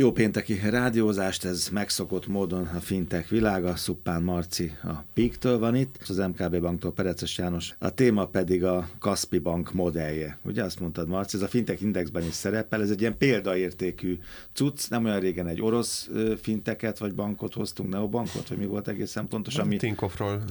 Jó 0.00 0.12
pénteki 0.12 0.60
rádiózást, 0.70 1.44
ez 1.44 1.68
megszokott 1.72 2.26
módon 2.26 2.66
a 2.66 2.80
fintek 2.80 3.28
világa, 3.28 3.76
Szuppán 3.76 4.22
Marci 4.22 4.76
a 4.82 4.92
Píktől 5.14 5.58
van 5.58 5.74
itt, 5.74 5.96
az 6.08 6.16
MKB 6.16 6.60
Banktól 6.60 6.92
Pereces 6.92 7.38
János. 7.38 7.74
A 7.78 7.94
téma 7.94 8.26
pedig 8.26 8.64
a 8.64 8.88
Kaspi 8.98 9.38
Bank 9.38 9.72
modellje. 9.72 10.38
Ugye 10.42 10.62
azt 10.62 10.80
mondtad, 10.80 11.08
Marci, 11.08 11.36
ez 11.36 11.42
a 11.42 11.48
fintek 11.48 11.80
indexben 11.80 12.22
is 12.22 12.32
szerepel, 12.32 12.82
ez 12.82 12.90
egy 12.90 13.00
ilyen 13.00 13.18
példaértékű 13.18 14.18
cucc, 14.52 14.88
nem 14.90 15.04
olyan 15.04 15.20
régen 15.20 15.46
egy 15.46 15.62
orosz 15.62 16.10
finteket 16.40 16.98
vagy 16.98 17.14
bankot 17.14 17.54
hoztunk, 17.54 17.88
neobankot, 17.88 18.48
vagy 18.48 18.58
mi 18.58 18.66
volt 18.66 18.88
egészen 18.88 19.28
pontos, 19.28 19.56
ami... 19.56 19.76
Tinkoffról 19.76 20.42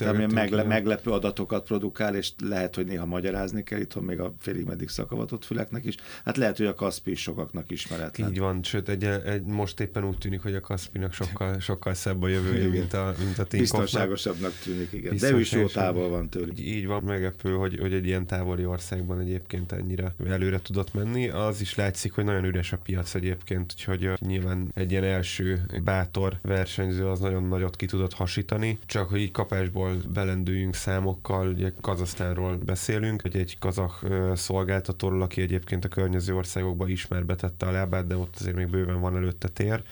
ami 0.00 0.26
megle, 0.26 0.62
meglepő 0.62 1.10
adatokat 1.10 1.64
produkál, 1.64 2.14
és 2.14 2.32
lehet, 2.44 2.74
hogy 2.74 2.86
néha 2.86 3.06
magyarázni 3.06 3.62
kell, 3.62 3.80
itthon 3.80 4.04
még 4.04 4.20
a 4.20 4.34
félig 4.38 4.64
meddig 4.64 4.88
szakavatott 4.88 5.44
füleknek 5.44 5.84
is. 5.84 5.94
Hát 6.24 6.36
lehet, 6.36 6.56
hogy 6.56 6.66
a 6.66 6.74
Kaspi 6.74 7.14
sokaknak 7.14 7.70
ismeretlen. 7.70 8.30
Így 8.30 8.38
van, 8.38 8.62
sőt, 8.78 8.88
egy, 8.88 9.04
egy, 9.04 9.44
most 9.44 9.80
éppen 9.80 10.04
úgy 10.04 10.18
tűnik, 10.18 10.42
hogy 10.42 10.54
a 10.54 10.60
Kaspinak 10.60 11.12
sokkal, 11.12 11.60
sokkal 11.60 11.94
szebb 11.94 12.22
a 12.22 12.28
jövője, 12.28 12.68
mint 12.68 12.92
a, 12.92 13.14
mint 13.18 13.38
a. 13.38 13.46
Biztonságosabbnak 13.50 14.52
tűnik, 14.62 14.92
igen. 14.92 15.16
De 15.16 15.30
ő 15.30 15.40
is 15.40 15.52
jó 15.52 15.66
távol 15.66 16.08
van 16.08 16.28
tőle. 16.28 16.46
Így, 16.56 16.66
így 16.66 16.86
van, 16.86 17.02
meglepő, 17.02 17.52
hogy, 17.52 17.78
hogy 17.80 17.92
egy 17.92 18.06
ilyen 18.06 18.26
távoli 18.26 18.64
országban 18.64 19.20
egyébként 19.20 19.72
ennyire 19.72 20.14
előre 20.28 20.60
tudott 20.62 20.94
menni. 20.94 21.28
Az 21.28 21.60
is 21.60 21.74
látszik, 21.74 22.12
hogy 22.12 22.24
nagyon 22.24 22.44
üres 22.44 22.72
a 22.72 22.76
piac 22.76 23.14
egyébként, 23.14 23.72
úgyhogy 23.76 24.10
nyilván 24.18 24.70
egy 24.74 24.90
ilyen 24.90 25.04
első 25.04 25.60
bátor 25.84 26.38
versenyző 26.42 27.06
az 27.06 27.20
nagyon 27.20 27.44
nagyot 27.44 27.76
ki 27.76 27.86
tudott 27.86 28.12
hasítani. 28.12 28.78
Csak 28.86 29.08
hogy 29.08 29.20
így 29.20 29.30
kapásból 29.30 29.96
belendüljünk 30.12 30.74
számokkal, 30.74 31.48
ugye 31.48 31.72
Kazasztánról 31.80 32.56
beszélünk, 32.56 33.22
hogy 33.22 33.36
egy 33.36 33.58
kazak 33.58 34.06
szolgáltatóról, 34.34 35.22
aki 35.22 35.40
egyébként 35.40 35.84
a 35.84 35.88
környező 35.88 36.34
országokban 36.34 36.88
is 36.88 37.06
már 37.06 37.24
betette 37.24 37.66
a 37.66 37.70
lábát, 37.70 38.06
de 38.06 38.16
ott 38.16 38.36
azért 38.40 38.56
még 38.56 38.67
bőven 38.70 39.00
van 39.00 39.16
előtte 39.16 39.48
tér. 39.48 39.82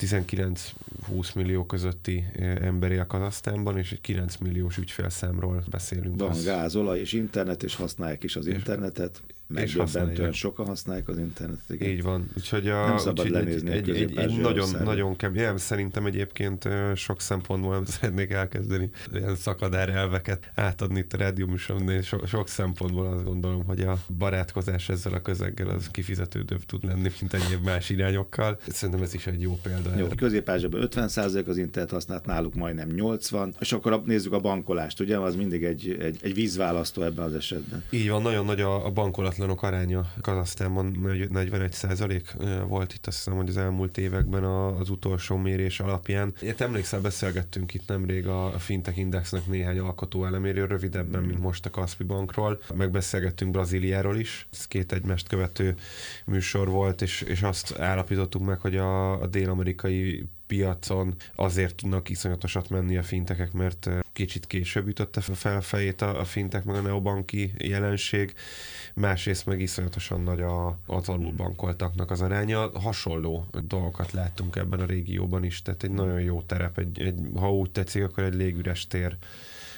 19-20 0.00 1.34
millió 1.34 1.66
közötti 1.66 2.24
emberi 2.60 2.96
a 2.96 3.06
Kazasztánban, 3.06 3.78
és 3.78 3.92
egy 3.92 4.00
9 4.00 4.36
milliós 4.36 4.76
ügyfélszámról 4.76 5.64
beszélünk. 5.70 6.20
Van 6.20 6.42
gáz, 6.44 6.76
olaj 6.76 6.98
és 6.98 7.12
internet, 7.12 7.62
és 7.62 7.74
használják 7.74 8.22
is 8.22 8.36
az 8.36 8.46
internetet 8.46 9.22
megdöbbentően 9.48 10.32
sokan 10.32 10.66
használják 10.66 11.08
az 11.08 11.18
internetet. 11.18 11.70
Igen. 11.70 11.88
Így 11.88 12.02
van. 12.02 12.30
Úgyhogy 12.36 12.68
a, 12.68 12.86
nem 12.86 12.98
szabad 12.98 13.18
úgyhogy 13.18 13.30
lenézni 13.30 13.70
egy, 13.70 13.90
egy, 13.90 13.96
egy, 13.96 14.16
egy 14.16 14.40
nagyon, 14.40 14.68
nagyon 14.84 15.16
kevés. 15.16 15.42
Nem, 15.42 15.56
szerintem 15.56 16.06
egyébként 16.06 16.68
sok 16.94 17.20
szempontból 17.20 17.74
nem 17.74 17.84
szeretnék 18.00 18.30
elkezdeni 18.30 18.90
ilyen 19.12 19.36
szakadár 19.36 19.88
elveket 19.88 20.50
átadni 20.54 20.98
itt 20.98 21.12
a 21.12 21.16
rádióműsorban, 21.16 22.02
so, 22.02 22.26
sok 22.26 22.48
szempontból 22.48 23.06
azt 23.06 23.24
gondolom, 23.24 23.64
hogy 23.64 23.80
a 23.80 23.98
barátkozás 24.18 24.88
ezzel 24.88 25.12
a 25.12 25.20
közeggel 25.20 25.68
az 25.68 25.88
kifizetődőbb 25.90 26.64
tud 26.64 26.84
lenni, 26.84 27.10
mint 27.20 27.34
egyéb 27.34 27.64
más 27.64 27.90
irányokkal. 27.90 28.58
Szerintem 28.68 29.02
ez 29.02 29.14
is 29.14 29.26
egy 29.26 29.40
jó 29.40 29.58
példa. 29.62 29.98
Jó, 29.98 30.06
közép 30.16 30.50
50% 30.52 31.46
az 31.46 31.56
internet 31.56 31.90
használt, 31.90 32.26
náluk 32.26 32.54
majdnem 32.54 32.88
80, 32.88 33.54
és 33.60 33.72
akkor 33.72 34.02
nézzük 34.04 34.32
a 34.32 34.40
bankolást, 34.40 35.00
ugye, 35.00 35.18
az 35.18 35.34
mindig 35.34 35.64
egy, 35.64 35.96
egy, 36.00 36.18
egy 36.22 36.34
vízválasztó 36.34 37.02
ebben 37.02 37.24
az 37.24 37.34
esetben. 37.34 37.84
Így 37.90 38.08
van, 38.08 38.22
nagyon 38.22 38.44
nagy 38.44 38.60
a, 38.60 38.86
a 38.86 38.90
bankolat 38.90 39.37
ingatlanok 39.38 39.62
aránya 39.62 40.10
Kazasztánban 40.20 40.96
41 41.30 41.72
százalék 41.72 42.36
volt 42.66 42.92
itt 42.92 43.06
azt 43.06 43.16
hiszem, 43.16 43.34
hogy 43.34 43.48
az 43.48 43.56
elmúlt 43.56 43.98
években 43.98 44.44
az 44.44 44.90
utolsó 44.90 45.36
mérés 45.36 45.80
alapján. 45.80 46.34
Én 46.42 46.54
emlékszel, 46.58 47.00
beszélgettünk 47.00 47.74
itt 47.74 47.88
nemrég 47.88 48.26
a 48.26 48.50
Fintech 48.58 48.98
Indexnek 48.98 49.46
néhány 49.46 49.78
alkotó 49.78 50.24
eleméről, 50.24 50.66
rövidebben, 50.66 51.22
mint 51.22 51.40
most 51.40 51.66
a 51.66 51.70
Kaspi 51.70 52.04
Bankról. 52.04 52.60
Megbeszélgettünk 52.74 53.50
Brazíliáról 53.50 54.16
is, 54.16 54.48
ez 54.52 54.66
két 54.66 54.92
egymást 54.92 55.28
követő 55.28 55.74
műsor 56.24 56.68
volt, 56.68 57.02
és, 57.02 57.20
és 57.20 57.42
azt 57.42 57.78
állapítottuk 57.78 58.44
meg, 58.44 58.60
hogy 58.60 58.76
a, 58.76 59.22
a 59.22 59.26
dél-amerikai 59.26 60.24
piacon 60.48 61.14
azért 61.34 61.74
tudnak 61.74 62.08
iszonyatosat 62.08 62.68
menni 62.68 62.96
a 62.96 63.02
fintekek, 63.02 63.52
mert 63.52 63.90
kicsit 64.12 64.46
később 64.46 64.86
ütötte 64.86 65.20
fel 65.20 65.60
fejét 65.60 66.02
a, 66.02 66.24
fintek, 66.24 66.64
meg 66.64 66.76
a 66.76 66.80
neobanki 66.80 67.52
jelenség, 67.58 68.34
másrészt 68.94 69.46
meg 69.46 69.60
iszonyatosan 69.60 70.20
nagy 70.20 70.40
a, 70.40 70.78
az 70.86 71.08
alulbankoltaknak 71.08 72.10
az 72.10 72.20
aránya. 72.20 72.70
Hasonló 72.80 73.46
dolgokat 73.66 74.12
láttunk 74.12 74.56
ebben 74.56 74.80
a 74.80 74.84
régióban 74.84 75.44
is, 75.44 75.62
tehát 75.62 75.82
egy 75.82 75.90
nagyon 75.90 76.20
jó 76.20 76.42
terep, 76.42 76.78
egy, 76.78 77.00
egy, 77.00 77.20
ha 77.36 77.52
úgy 77.52 77.70
tetszik, 77.70 78.04
akkor 78.04 78.24
egy 78.24 78.34
légüres 78.34 78.86
tér 78.86 79.16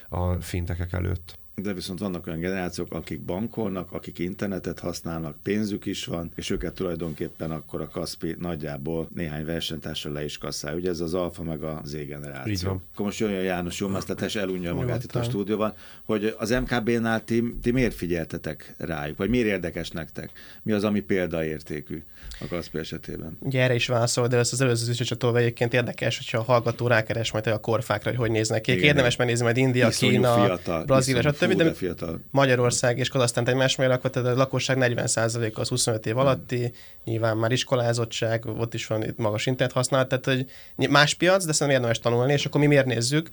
a 0.08 0.34
fintekek 0.34 0.92
előtt. 0.92 1.38
De 1.54 1.72
viszont 1.72 1.98
vannak 1.98 2.26
olyan 2.26 2.40
generációk, 2.40 2.92
akik 2.92 3.20
bankolnak, 3.20 3.92
akik 3.92 4.18
internetet 4.18 4.78
használnak, 4.78 5.36
pénzük 5.42 5.86
is 5.86 6.04
van, 6.04 6.30
és 6.34 6.50
őket 6.50 6.74
tulajdonképpen 6.74 7.50
akkor 7.50 7.80
a 7.80 7.88
Kaspi 7.88 8.36
nagyjából 8.38 9.08
néhány 9.14 9.44
versenytársal 9.44 10.12
le 10.12 10.24
is 10.24 10.38
kasszál. 10.38 10.74
Ugye 10.74 10.88
ez 10.88 11.00
az 11.00 11.14
alfa 11.14 11.42
meg 11.42 11.62
a 11.62 11.80
Z 11.84 11.92
generáció. 11.92 12.52
Így 12.52 12.64
van. 12.64 12.82
Akkor 12.92 13.04
most 13.04 13.18
jön 13.18 13.30
János 13.30 13.80
Jomasztatás, 13.80 14.36
elunja 14.36 14.74
magát 14.74 15.04
itt 15.04 15.14
a 15.14 15.22
stúdióban, 15.22 15.74
hogy 16.04 16.34
az 16.38 16.50
MKB-nál 16.50 17.24
ti, 17.24 17.54
ti 17.62 17.70
miért 17.70 17.94
figyeltetek 17.94 18.74
rájuk, 18.78 19.16
vagy 19.16 19.28
miért 19.28 19.46
érdekes 19.46 19.90
nektek? 19.90 20.30
Mi 20.62 20.72
az, 20.72 20.84
ami 20.84 21.00
példaértékű 21.00 22.02
a 22.40 22.46
Kaspi 22.48 22.78
esetében? 22.78 23.36
Ugye 23.40 23.62
erre 23.62 23.74
is 23.74 23.86
válaszol, 23.86 24.26
de 24.26 24.36
ez 24.36 24.52
az 24.52 24.60
előző 24.60 24.90
is 24.90 24.98
csatolva 24.98 25.38
egyébként 25.38 25.72
érdekes, 25.72 26.16
hogyha 26.16 26.38
a 26.38 26.42
hallgató 26.42 26.86
rákeres 26.86 27.32
majd 27.32 27.46
a 27.46 27.58
korfákra, 27.58 28.10
hogy 28.10 28.18
hogy 28.18 28.30
néznek 28.30 28.60
ki. 28.60 28.82
Érdemes 28.82 29.16
megnézni 29.16 29.44
majd 29.44 29.56
India, 29.56 29.88
Kína, 29.88 30.58
Brazília, 30.86 31.20
stb 31.40 31.52
de 31.62 31.72
fiatal. 31.72 32.20
Magyarország 32.30 32.98
és 32.98 33.08
Kazasztán 33.08 33.48
egymás 33.48 33.76
mellé 33.76 33.90
lakva, 33.90 34.10
tehát 34.10 34.28
a 34.28 34.36
lakosság 34.36 34.76
40% 34.80 35.52
az 35.54 35.68
25 35.68 36.06
év 36.06 36.18
alatti, 36.18 36.58
hmm. 36.58 36.72
nyilván 37.04 37.36
már 37.36 37.52
iskolázottság, 37.52 38.46
ott 38.46 38.74
is 38.74 38.86
van 38.86 39.04
itt 39.04 39.18
magas 39.18 39.46
internet 39.46 39.74
használat, 39.74 40.08
tehát 40.08 40.24
hogy 40.24 40.46
más 40.90 41.14
piac, 41.14 41.44
de 41.44 41.52
szerintem 41.52 41.76
érdemes 41.76 41.98
tanulni, 41.98 42.32
és 42.32 42.46
akkor 42.46 42.60
mi 42.60 42.66
miért 42.66 42.86
nézzük? 42.86 43.28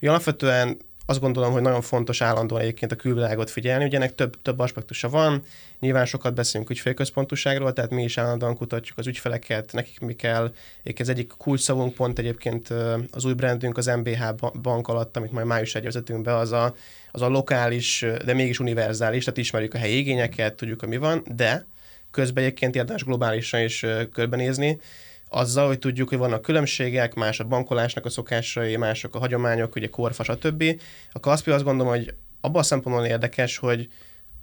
Ugye 0.00 0.10
alapvetően 0.10 0.76
azt 1.08 1.20
gondolom, 1.20 1.52
hogy 1.52 1.62
nagyon 1.62 1.80
fontos 1.80 2.20
állandóan 2.20 2.60
egyébként 2.60 2.92
a 2.92 2.96
külvilágot 2.96 3.50
figyelni, 3.50 3.84
ugye 3.84 3.96
ennek 3.96 4.14
több, 4.14 4.42
több 4.42 4.58
aspektusa 4.58 5.08
van, 5.08 5.42
nyilván 5.80 6.04
sokat 6.06 6.34
beszélünk 6.34 6.70
ügyfélközpontúságról, 6.70 7.72
tehát 7.72 7.90
mi 7.90 8.02
is 8.02 8.18
állandóan 8.18 8.56
kutatjuk 8.56 8.98
az 8.98 9.06
ügyfeleket, 9.06 9.72
nekik 9.72 10.00
mi 10.00 10.14
kell, 10.14 10.52
az 10.98 11.08
egyik 11.08 11.32
kulcsszavunk 11.38 11.94
pont 11.94 12.18
egyébként 12.18 12.68
az 13.10 13.24
új 13.24 13.32
brandünk 13.32 13.76
az 13.76 13.86
MBH 13.86 14.22
bank 14.62 14.88
alatt, 14.88 15.16
amit 15.16 15.32
majd 15.32 15.46
május 15.46 15.74
1 15.74 15.84
vezetünk 15.84 16.22
be, 16.22 16.36
az 16.36 16.52
a, 16.52 16.74
az 17.16 17.22
a 17.22 17.28
lokális, 17.28 18.04
de 18.24 18.34
mégis 18.34 18.58
univerzális, 18.58 19.24
tehát 19.24 19.38
ismerjük 19.38 19.74
a 19.74 19.78
helyi 19.78 19.96
igényeket, 19.96 20.54
tudjuk, 20.54 20.80
hogy 20.80 20.88
mi 20.88 20.96
van, 20.96 21.22
de 21.34 21.66
közben 22.10 22.44
egyébként 22.44 22.74
érdemes 22.74 23.04
globálisan 23.04 23.60
is 23.60 23.84
körbenézni, 24.12 24.80
azzal, 25.28 25.66
hogy 25.66 25.78
tudjuk, 25.78 26.08
hogy 26.08 26.18
vannak 26.18 26.42
különbségek, 26.42 27.14
más 27.14 27.40
a 27.40 27.44
bankolásnak 27.44 28.04
a 28.04 28.10
szokásai, 28.10 28.76
mások 28.76 29.14
a 29.14 29.18
hagyományok, 29.18 29.76
ugye 29.76 29.88
korfa, 29.88 30.24
stb. 30.24 30.64
A 31.12 31.20
Kaspi 31.20 31.50
azt 31.50 31.64
gondolom, 31.64 31.92
hogy 31.92 32.14
abban 32.40 32.60
a 32.60 32.64
szempontból 32.64 33.04
érdekes, 33.04 33.56
hogy 33.56 33.88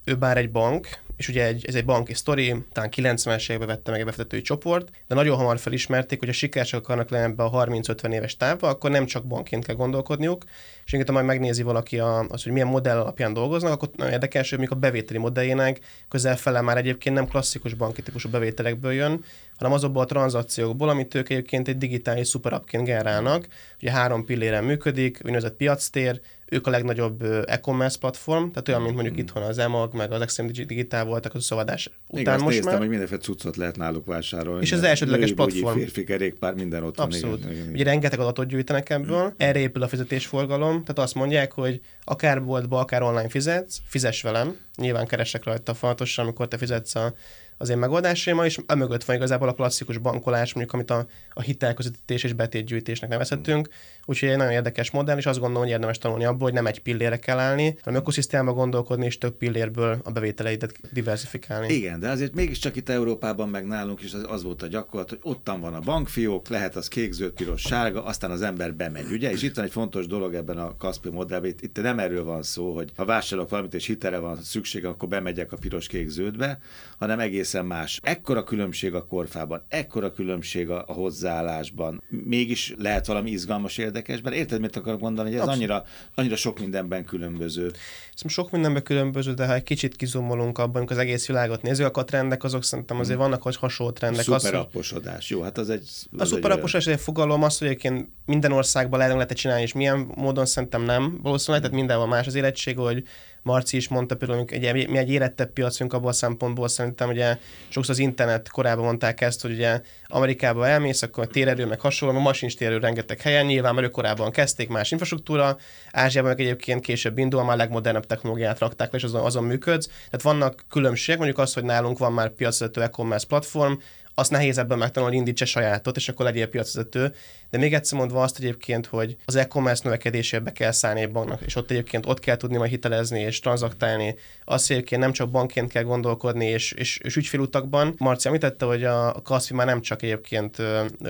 ő 0.03 0.15
bár 0.15 0.37
egy 0.37 0.51
bank, 0.51 0.87
és 1.15 1.27
ugye 1.27 1.45
egy, 1.45 1.65
ez 1.67 1.75
egy 1.75 1.85
banki 1.85 2.13
sztori, 2.13 2.55
talán 2.71 2.89
90-es 2.95 3.49
években 3.49 3.67
vette 3.67 3.91
meg 3.91 3.99
egy 3.99 4.05
befektetői 4.05 4.41
csoport, 4.41 4.89
de 5.07 5.15
nagyon 5.15 5.37
hamar 5.37 5.59
felismerték, 5.59 6.19
hogy 6.19 6.29
a 6.29 6.33
sikeresek 6.33 6.79
akarnak 6.79 7.09
lenni 7.09 7.31
ebbe 7.31 7.43
a 7.43 7.65
30-50 7.65 8.13
éves 8.13 8.37
távba, 8.37 8.67
akkor 8.67 8.89
nem 8.89 9.05
csak 9.05 9.25
bankként 9.25 9.65
kell 9.65 9.75
gondolkodniuk, 9.75 10.43
és 10.85 10.93
inkább 10.93 11.15
majd 11.15 11.25
megnézi 11.25 11.63
valaki 11.63 11.99
a, 11.99 12.19
az, 12.19 12.43
hogy 12.43 12.51
milyen 12.51 12.67
modell 12.67 12.99
alapján 12.99 13.33
dolgoznak, 13.33 13.71
akkor 13.71 13.89
nagyon 13.95 14.13
érdekes, 14.13 14.49
hogy 14.49 14.67
a 14.69 14.75
bevételi 14.75 15.19
modelljének 15.19 15.79
közel 16.07 16.37
fele 16.37 16.61
már 16.61 16.77
egyébként 16.77 17.15
nem 17.15 17.27
klasszikus 17.27 17.73
banki 17.73 18.01
típusú 18.01 18.29
bevételekből 18.29 18.93
jön, 18.93 19.23
hanem 19.57 19.73
azokból 19.73 20.01
a 20.01 20.05
tranzakciókból, 20.05 20.89
amit 20.89 21.15
ők 21.15 21.29
egyébként 21.29 21.67
egy 21.67 21.77
digitális 21.77 22.29
superappként 22.29 22.85
generálnak. 22.85 23.47
Ugye 23.81 23.91
három 23.91 24.25
pilléren 24.25 24.63
működik, 24.63 25.19
úgynevezett 25.23 25.55
piactér, 25.55 26.21
ők 26.53 26.67
a 26.67 26.69
legnagyobb 26.69 27.23
e-commerce 27.45 27.97
platform, 27.99 28.49
tehát 28.49 28.67
olyan, 28.67 28.81
mint 28.81 28.93
mondjuk 28.93 29.15
hmm. 29.15 29.23
itthon 29.23 29.43
az 29.43 29.57
EMAG, 29.57 29.93
meg 29.93 30.11
az 30.11 30.21
Extreme 30.21 30.51
Digital 30.51 31.05
voltak 31.05 31.35
az 31.35 31.43
szavadás 31.43 31.89
után 32.07 32.21
Igen, 32.21 32.39
most 32.39 32.45
néztem, 32.45 32.69
már. 32.71 32.79
hogy 32.79 32.89
mindenféle 32.89 33.21
cuccot 33.21 33.55
lehet 33.55 33.77
náluk 33.77 34.05
vásárolni. 34.05 34.61
És 34.61 34.71
az 34.71 34.83
elsődleges 34.83 35.33
platform. 35.33 35.77
Férfi 35.77 36.03
kerékpár, 36.03 36.53
minden 36.53 36.83
ott 36.83 36.99
Abszolút. 36.99 37.41
van. 37.41 37.51
Igen, 37.51 37.63
igen. 37.63 37.73
Ugye 37.73 37.83
rengeteg 37.83 38.19
adatot 38.19 38.47
gyűjtenek 38.47 38.89
ebből, 38.89 39.21
hmm. 39.21 39.33
erre 39.37 39.59
épül 39.59 39.83
a 39.83 39.87
fizetésforgalom, 39.87 40.71
tehát 40.71 40.99
azt 40.99 41.15
mondják, 41.15 41.51
hogy 41.51 41.81
akár 42.03 42.43
boltba, 42.43 42.79
akár 42.79 43.01
online 43.01 43.29
fizetsz, 43.29 43.77
fizes 43.85 44.21
velem, 44.21 44.57
nyilván 44.75 45.07
keresek 45.07 45.43
rajta 45.43 45.73
fontosan, 45.73 46.25
amikor 46.25 46.47
te 46.47 46.57
fizetsz 46.57 46.95
a 46.95 47.13
az 47.57 47.69
én 47.69 47.77
megoldásaim, 47.77 48.43
és 48.43 48.59
emögött 48.65 49.03
van 49.03 49.15
igazából 49.15 49.47
a 49.47 49.53
klasszikus 49.53 49.97
bankolás, 49.97 50.53
mondjuk 50.53 50.73
amit 50.75 50.89
a, 50.89 51.07
a 51.29 51.41
hitelközvetítés 51.41 52.23
és 52.23 52.33
betétgyűjtésnek 52.33 53.09
nevezhetünk. 53.09 53.69
Úgyhogy 54.05 54.29
egy 54.29 54.37
nagyon 54.37 54.53
érdekes 54.53 54.91
modell, 54.91 55.17
és 55.17 55.25
azt 55.25 55.39
gondolom, 55.39 55.63
hogy 55.63 55.73
érdemes 55.73 55.97
tanulni 55.97 56.25
abból, 56.25 56.41
hogy 56.41 56.53
nem 56.53 56.65
egy 56.65 56.79
pillére 56.81 57.17
kell 57.17 57.39
állni, 57.39 57.77
hanem 57.83 57.99
ökoszisztémába 57.99 58.53
gondolkodni, 58.53 59.05
és 59.05 59.17
több 59.17 59.37
pillérből 59.37 59.99
a 60.03 60.11
bevételeidet 60.11 60.79
diversifikálni. 60.91 61.73
Igen, 61.73 61.99
de 61.99 62.09
azért 62.09 62.33
mégiscsak 62.33 62.75
itt 62.75 62.89
Európában, 62.89 63.49
meg 63.49 63.65
nálunk 63.65 64.01
is 64.01 64.13
az, 64.13 64.25
az 64.27 64.43
volt 64.43 64.61
a 64.61 64.67
gyakorlat, 64.67 65.09
hogy 65.09 65.19
ottan 65.21 65.61
van 65.61 65.73
a 65.73 65.79
bankfiók, 65.79 66.47
lehet 66.47 66.75
az 66.75 66.87
kék, 66.87 67.11
zöld, 67.11 67.31
piros, 67.31 67.61
sárga, 67.61 68.05
aztán 68.05 68.31
az 68.31 68.41
ember 68.41 68.73
bemegy, 68.73 69.11
ugye? 69.11 69.31
És 69.31 69.41
itt 69.41 69.55
van 69.55 69.65
egy 69.65 69.71
fontos 69.71 70.07
dolog 70.07 70.33
ebben 70.33 70.57
a 70.57 70.77
Kaspi 70.77 71.09
modellben, 71.09 71.49
itt, 71.49 71.61
itt 71.61 71.81
nem 71.81 71.99
erről 71.99 72.23
van 72.23 72.43
szó, 72.43 72.73
hogy 72.73 72.91
ha 72.95 73.05
vásárolok 73.05 73.49
valamit 73.49 73.73
és 73.73 73.85
hitele 73.85 74.17
van 74.17 74.41
szüksége, 74.41 74.87
akkor 74.87 75.09
bemegyek 75.09 75.51
a 75.51 75.57
piros, 75.57 75.87
kék, 75.87 76.09
zöldbe, 76.09 76.59
hanem 76.97 77.19
egész 77.19 77.43
egészen 77.43 77.65
más. 77.65 77.99
Ekkora 78.03 78.43
különbség 78.43 78.93
a 78.93 79.05
korfában, 79.05 79.63
ekkora 79.67 80.11
különbség 80.11 80.69
a, 80.69 80.83
a 80.87 80.93
hozzáállásban. 80.93 82.03
Mégis 82.09 82.73
lehet 82.77 83.05
valami 83.05 83.31
izgalmas, 83.31 83.77
érdekesben. 83.93 84.33
Érted, 84.33 84.59
mit 84.59 84.75
akarok 84.75 84.99
mondani, 84.99 85.31
hogy 85.31 85.39
ez 85.39 85.47
annyira, 85.47 85.85
annyira 86.15 86.35
sok 86.35 86.59
mindenben 86.59 87.05
különböző. 87.05 87.71
Szerintem 88.03 88.29
sok 88.29 88.51
mindenben 88.51 88.83
különböző, 88.83 89.33
de 89.33 89.45
ha 89.45 89.53
egy 89.53 89.63
kicsit 89.63 89.95
kizomolunk 89.95 90.57
abban, 90.57 90.75
amikor 90.75 90.95
az 90.95 91.01
egész 91.01 91.27
világot 91.27 91.61
nézzük, 91.61 91.97
a 91.97 92.03
trendek 92.03 92.43
azok 92.43 92.63
szerintem 92.63 92.99
azért 92.99 93.17
hmm. 93.17 93.25
vannak 93.25 93.41
hogy 93.41 93.55
hasonló 93.55 93.91
trendek. 93.91 94.23
Szuperaposodás. 94.23 95.29
Jó, 95.29 95.41
hát 95.41 95.57
az 95.57 95.69
egy... 95.69 95.89
Az 96.17 96.21
a 96.21 96.25
szuperaposodás 96.25 96.87
egy 96.87 96.99
fogalom, 96.99 97.43
az, 97.43 97.57
hogy 97.57 97.67
egyébként 97.67 98.07
minden 98.25 98.51
országban 98.51 98.99
lehet, 98.99 99.13
lehet 99.13 99.33
csinálni, 99.33 99.61
és 99.61 99.73
milyen 99.73 100.11
módon 100.15 100.45
szerintem 100.45 100.81
nem. 100.81 101.19
Valószínűleg, 101.21 101.61
tehát 101.61 101.77
mindenhol 101.77 102.07
más 102.07 102.27
az 102.27 102.35
életség, 102.35 102.77
hogy 102.77 103.03
Marci 103.43 103.77
is 103.77 103.87
mondta 103.87 104.15
például, 104.15 104.45
hogy 104.49 104.87
mi 104.89 104.97
egy 104.97 105.09
érettebb 105.09 105.49
piacunk 105.53 105.93
abban 105.93 106.07
a 106.07 106.13
szempontból 106.13 106.67
szerintem, 106.67 107.09
ugye 107.09 107.37
sokszor 107.69 107.93
az 107.93 107.99
internet 107.99 108.49
korábban 108.49 108.85
mondták 108.85 109.21
ezt, 109.21 109.41
hogy 109.41 109.51
ugye 109.51 109.81
Amerikába 110.07 110.67
elmész, 110.67 111.01
akkor 111.01 111.27
térerő 111.27 111.65
meg 111.65 111.79
hasonló, 111.79 112.17
a 112.17 112.21
masincs 112.21 112.57
térerő 112.57 112.77
rengeteg 112.77 113.21
helyen, 113.21 113.45
nyilván 113.45 113.75
mert 113.75 113.91
korábban 113.91 114.31
kezdték 114.31 114.69
más 114.69 114.91
infrastruktúra, 114.91 115.57
Ázsiában 115.91 116.29
meg 116.29 116.39
egyébként 116.39 116.81
később 116.81 117.17
indul, 117.17 117.43
már 117.43 117.53
a 117.53 117.57
legmodernebb 117.57 118.05
technológiát 118.05 118.59
rakták 118.59 118.91
le, 118.91 118.97
és 118.97 119.03
azon, 119.03 119.25
azon 119.25 119.43
működsz. 119.43 119.85
Tehát 119.85 120.21
vannak 120.21 120.65
különbségek, 120.69 121.17
mondjuk 121.19 121.39
az, 121.39 121.53
hogy 121.53 121.63
nálunk 121.63 121.97
van 121.97 122.13
már 122.13 122.29
piacvezető 122.29 122.81
e-commerce 122.81 123.27
platform, 123.27 123.73
azt 124.15 124.31
nehéz 124.31 124.57
ebben 124.57 124.77
megtanulni, 124.77 125.15
hogy 125.15 125.25
indítsa 125.25 125.45
sajátot, 125.45 125.95
és 125.95 126.09
akkor 126.09 126.25
legyél 126.25 126.47
piacvezető. 126.47 127.13
De 127.49 127.57
még 127.57 127.73
egyszer 127.73 127.97
mondva 127.97 128.21
azt 128.21 128.37
egyébként, 128.39 128.85
hogy 128.85 129.17
az 129.25 129.35
e-commerce 129.35 129.81
növekedésébe 129.83 130.51
kell 130.51 130.71
szállni 130.71 131.05
banknak, 131.05 131.41
és 131.41 131.55
ott 131.55 131.71
egyébként 131.71 132.05
ott 132.05 132.19
kell 132.19 132.35
tudni 132.35 132.57
majd 132.57 132.69
hitelezni 132.69 133.19
és 133.19 133.39
tranzaktálni. 133.39 134.15
Azt 134.45 134.71
egyébként 134.71 135.01
nem 135.01 135.11
csak 135.11 135.29
bankként 135.29 135.71
kell 135.71 135.83
gondolkodni, 135.83 136.45
és, 136.45 136.71
és, 136.71 136.97
és 136.97 137.15
ügyfélutakban. 137.15 137.93
Marci 137.97 138.27
említette, 138.27 138.65
hogy 138.65 138.83
a 138.83 139.21
Kaspi 139.23 139.53
már 139.53 139.65
nem 139.65 139.81
csak 139.81 140.01
egyébként 140.01 140.57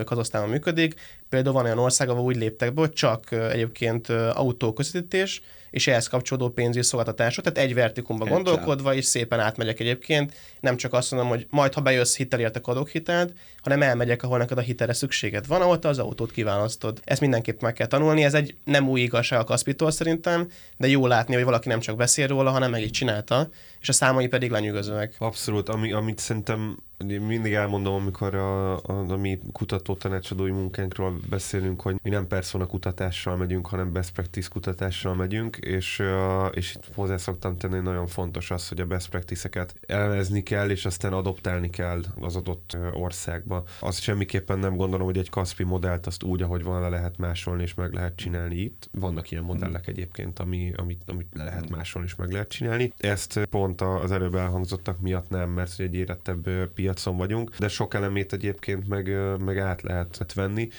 Kazasztánban 0.06 0.52
működik, 0.52 0.96
például 1.34 1.56
van 1.56 1.66
olyan 1.66 1.80
ország, 1.80 2.10
ahol 2.10 2.24
úgy 2.24 2.36
léptek 2.36 2.74
be, 2.74 2.82
hogy 2.82 2.94
csak 2.94 3.32
egyébként 3.32 4.10
autóközvetítés, 4.10 5.42
és 5.70 5.88
ehhez 5.88 6.08
kapcsolódó 6.08 6.50
pénzügyi 6.50 6.86
szolgáltatások, 6.86 7.44
tehát 7.44 7.70
egy 7.70 7.74
vertikumba 7.74 8.26
gondolkodva, 8.26 8.94
és 8.94 9.06
szépen 9.06 9.40
átmegyek 9.40 9.80
egyébként. 9.80 10.34
Nem 10.60 10.78
csak 10.78 10.94
azt 10.94 11.12
mondom, 11.12 11.30
hogy 11.30 11.48
majd 11.50 11.74
ha 11.74 11.82
bejössz 11.82 12.16
hitelért, 12.16 12.58
adok 12.58 12.90
hitelt, 12.90 13.34
hanem 13.62 13.82
elmegyek, 13.82 14.24
ahol 14.24 14.38
neked 14.38 14.58
a 14.58 14.62
hitelre 14.62 14.94
szükséged 14.94 15.48
van, 15.48 15.62
ahol 15.62 15.80
te 15.80 15.88
az 15.88 16.00
autót 16.00 16.32
kiválasztod. 16.32 17.00
Ezt 17.04 17.22
mindenképp 17.22 17.62
meg 17.62 17.74
kell 17.74 17.88
tanulni, 17.88 18.24
ez 18.24 18.34
egy 18.34 18.56
nem 18.64 18.90
új 18.90 19.02
igazság 19.02 19.40
a 19.40 19.44
Kaspitól 19.44 19.92
szerintem, 19.92 20.50
de 20.78 20.88
jó 20.88 21.08
látni, 21.08 21.34
hogy 21.34 21.44
valaki 21.44 21.68
nem 21.68 21.80
csak 21.80 21.96
beszél 21.96 22.28
róla, 22.28 22.50
hanem 22.52 22.72
meg 22.72 22.82
így 22.82 22.92
csinálta, 22.92 23.50
és 23.80 23.90
a 23.90 23.94
számai 23.94 24.28
pedig 24.28 24.52
lenyűgözőek. 24.52 25.16
Abszolút, 25.18 25.70
ami, 25.70 25.92
amit 25.92 26.20
szerintem 26.20 26.78
mindig 26.98 27.54
elmondom, 27.54 27.94
amikor 27.94 28.36
a, 28.36 28.74
a, 28.78 29.12
a 29.12 29.18
mi 29.18 29.40
kutató 29.52 29.96
tanácsadói 29.96 30.52
munkánkról 30.52 31.20
beszélünk, 31.30 31.82
hogy 31.82 31.96
mi 32.04 32.10
nem 32.10 32.28
persona 32.28 32.66
kutatással 32.66 33.36
megyünk, 33.36 33.68
hanem 33.68 33.92
best 33.92 34.14
practice 34.14 34.48
kutatással 34.52 35.16
megyünk, 35.16 35.58
és, 35.58 36.04
és 36.52 36.76
itt 36.76 36.96
hozzá 36.96 37.18
szoktam 37.18 37.58
tenni, 37.58 37.74
hogy 37.74 37.84
nagyon 37.84 38.08
fontos 38.08 38.52
az, 38.52 38.68
hogy 38.68 38.80
a 38.80 38.86
best 38.86 39.10
practice-eket 39.10 39.76
elemezni 39.88 40.44
kell, 40.44 40.70
és 40.70 40.86
aztán 40.86 41.14
adoptálni 41.14 41.70
kell 41.70 42.02
az 42.20 42.36
adott 42.36 42.78
országba. 42.94 43.64
Azt 43.80 44.02
semmiképpen 44.02 44.60
nem 44.60 44.76
gondolom, 44.76 45.06
hogy 45.06 45.18
egy 45.18 45.30
Kaspi 45.30 45.64
modellt 45.64 46.08
azt 46.08 46.24
úgy, 46.24 46.42
ahogy 46.42 46.64
van, 46.64 46.82
le 46.82 46.90
lehet 46.90 47.18
másolni, 47.18 47.64
és 47.64 47.74
meg 47.74 47.94
lehet 47.94 48.16
csinálni 48.16 48.56
itt. 48.56 48.90
Vannak 48.92 49.32
ilyen 49.32 49.44
modellek 49.44 49.88
egyébként, 49.88 50.40
ami, 50.40 50.74
amit, 50.76 51.02
amit 51.06 51.28
le 51.34 51.44
lehet 51.44 51.70
másolni, 51.70 52.08
és 52.08 52.16
meg 52.16 52.32
lehet 52.32 52.50
csinálni. 52.50 52.94
Ezt 52.98 53.40
pont 53.50 53.82
az 53.82 54.12
előbb 54.12 54.36
elhangzottak 54.36 55.00
miatt 55.00 55.30
nem, 55.30 55.50
mert 55.50 55.80
egy 55.80 55.96
érettebb 55.96 56.50
piacon 56.84 57.18
vagyunk, 57.18 57.56
de 57.58 57.68
sok 57.68 57.94
elemét 57.94 58.34
egyébként 58.34 58.88
meg, 58.88 59.12
meg 59.40 59.58
át 59.58 59.82
lehet 59.82 60.34
venni. 60.34 60.70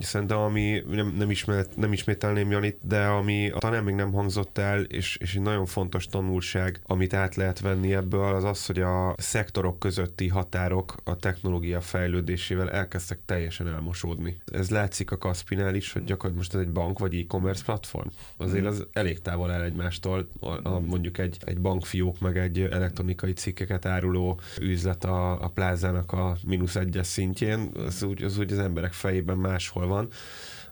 Szerintem, 0.00 0.38
ami 0.38 0.82
nem, 0.88 1.14
nem, 1.18 1.30
ismert, 1.30 1.76
nem 1.76 1.92
ismételném 1.92 2.50
Janit, 2.50 2.78
de 2.82 3.04
ami 3.04 3.52
talán 3.58 3.84
még 3.84 3.94
nem 3.94 4.12
hangzott 4.12 4.58
el, 4.58 4.80
és, 4.80 5.16
és 5.16 5.34
egy 5.34 5.42
nagyon 5.42 5.66
fontos 5.66 6.06
tanulság, 6.06 6.80
amit 6.82 7.14
át 7.14 7.34
lehet 7.34 7.60
venni 7.60 7.94
ebből, 7.94 8.34
az 8.34 8.44
az, 8.44 8.66
hogy 8.66 8.80
a 8.80 9.14
szektorok 9.18 9.78
közötti 9.78 10.28
határok 10.28 10.94
a 11.04 11.16
technológia 11.16 11.80
fejlődésével 11.80 12.70
elkezdtek 12.70 13.18
teljesen 13.24 13.68
elmosódni. 13.68 14.36
Ez 14.52 14.70
látszik 14.70 15.10
a 15.10 15.18
Kaspinál 15.18 15.74
is, 15.74 15.92
hogy 15.92 16.04
gyakorlatilag 16.04 16.36
most 16.36 16.54
ez 16.54 16.60
egy 16.60 16.72
bank 16.72 16.98
vagy 16.98 17.14
e-commerce 17.14 17.64
platform. 17.64 18.08
Azért 18.36 18.66
az 18.66 18.86
elég 18.92 19.20
távol 19.20 19.52
el 19.52 19.62
egymástól, 19.62 20.28
a, 20.40 20.68
a, 20.68 20.80
mondjuk 20.80 21.18
egy, 21.18 21.36
egy 21.44 21.60
bankfiók 21.60 22.20
meg 22.20 22.38
egy 22.38 22.60
elektronikai 22.60 23.32
cikkeket 23.32 23.86
áruló 23.86 24.40
üzlet 24.60 25.04
a, 25.04 25.42
a 25.42 25.48
plázának 25.48 26.12
a 26.12 26.36
mínusz 26.46 26.76
egyes 26.76 27.06
szintjén, 27.06 27.70
az 27.74 28.02
úgy, 28.02 28.22
az 28.22 28.38
úgy 28.38 28.52
az 28.52 28.58
emberek 28.58 28.92
fejében 28.92 29.36
máshol 29.36 29.85
van, 29.86 30.08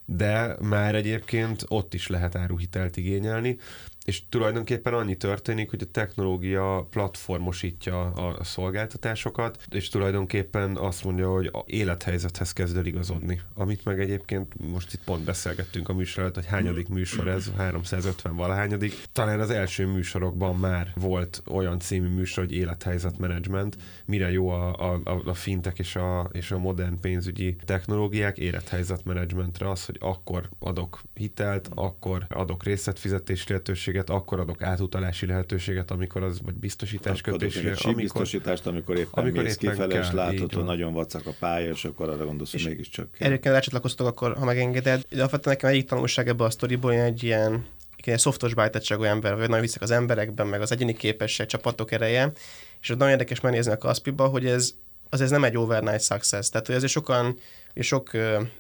de 0.05 0.57
már 0.61 0.95
egyébként 0.95 1.65
ott 1.69 1.95
is 1.95 2.07
lehet 2.07 2.35
áruhitelt 2.35 2.97
igényelni, 2.97 3.59
és 4.05 4.23
tulajdonképpen 4.29 4.95
annyi 4.95 5.17
történik, 5.17 5.71
hogy 5.71 5.83
a 5.83 5.91
technológia 5.91 6.87
platformosítja 6.91 8.03
a 8.11 8.45
szolgáltatásokat, 8.45 9.59
és 9.71 9.89
tulajdonképpen 9.89 10.77
azt 10.77 11.05
mondja, 11.05 11.31
hogy 11.31 11.47
a 11.53 11.63
élethelyzethez 11.67 12.53
kezd 12.53 12.77
el 12.77 12.87
igazodni. 12.87 13.41
Amit 13.55 13.85
meg 13.85 14.01
egyébként 14.01 14.71
most 14.71 14.93
itt 14.93 15.05
pont 15.05 15.25
beszélgettünk 15.25 15.89
a 15.89 15.93
műsor 15.93 16.23
előtt, 16.23 16.35
hogy 16.35 16.47
hányadik 16.47 16.89
műsor 16.89 17.29
ez, 17.29 17.51
350 17.57 18.37
valahányadik. 18.37 18.95
Talán 19.13 19.41
az 19.41 19.51
első 19.51 19.87
műsorokban 19.87 20.57
már 20.57 20.93
volt 20.95 21.43
olyan 21.47 21.79
című 21.79 22.09
műsor, 22.09 22.45
hogy 22.45 22.55
élethelyzet 22.55 23.19
management, 23.19 23.77
mire 24.05 24.31
jó 24.31 24.49
a, 24.49 24.95
a, 24.95 25.01
a 25.25 25.35
fintek 25.35 25.79
és 25.79 25.97
a, 25.97 26.29
és 26.33 26.51
a 26.51 26.59
modern 26.59 27.01
pénzügyi 27.01 27.57
technológiák 27.65 28.39
élethelyzet 28.39 29.05
managementre 29.05 29.71
az, 29.71 29.85
hogy 29.85 29.97
akkor 30.01 30.49
adok 30.59 31.03
hitelt, 31.15 31.69
akkor 31.75 32.27
adok 32.29 32.65
részletfizetés 32.65 33.47
lehetőséget, 33.47 33.94
lehetőséget, 33.95 34.11
akkor 34.11 34.41
adok 34.41 34.63
átutalási 34.63 35.27
lehetőséget, 35.27 35.91
amikor 35.91 36.23
az, 36.23 36.41
vagy 36.43 36.55
biztosítás 36.55 37.21
kötésére. 37.21 37.75
Amikor, 37.83 37.95
biztosítást, 37.95 38.67
amikor 38.67 38.97
éppen 38.97 39.25
amikor 39.25 39.43
mész 39.43 39.57
éppen 39.63 39.75
kifele, 39.75 40.01
és 40.01 40.13
látod, 40.13 40.53
hogy 40.53 40.65
nagyon 40.65 40.93
vacak 40.93 41.27
a 41.27 41.35
pálya, 41.39 41.71
és 41.71 41.85
akkor 41.85 42.09
arra 42.09 42.25
gondolsz, 42.25 42.53
hogy 42.53 42.65
mégiscsak 42.65 43.11
kell. 43.13 43.27
Erőként 43.27 43.55
rácsatlakoztok 43.55 44.07
akkor, 44.07 44.37
ha 44.37 44.45
megengeded. 44.45 45.03
De 45.09 45.17
alapvetően 45.17 45.57
nekem 45.57 45.71
egyik 45.71 45.89
tanulság 45.89 46.29
ebbe 46.29 46.45
a 46.45 46.51
sztoriból, 46.51 46.93
egy 46.93 47.23
ilyen 47.23 47.65
egy 47.97 48.19
szoftos 48.19 48.55
bájtettságú 48.55 49.03
ember, 49.03 49.37
vagy 49.37 49.49
nagyon 49.49 49.61
viszek 49.61 49.83
az 49.83 49.91
emberekben, 49.91 50.47
meg 50.47 50.61
az 50.61 50.73
egyéni 50.73 50.95
képesség, 50.95 51.47
csapatok 51.47 51.93
ereje, 51.93 52.33
és 52.81 52.89
nagyon 52.89 53.09
érdekes 53.09 53.41
megnézni 53.41 53.73
a 53.73 53.79
Kaspiba, 53.79 54.27
hogy 54.27 54.47
ez, 54.47 54.75
az 55.11 55.21
ez 55.21 55.31
nem 55.31 55.45
egy 55.45 55.57
overnight 55.57 56.03
success. 56.03 56.49
Tehát, 56.49 56.67
hogy 56.67 56.75
azért 56.77 56.93
sokan 56.93 57.39
és 57.75 57.87
sok 57.87 58.11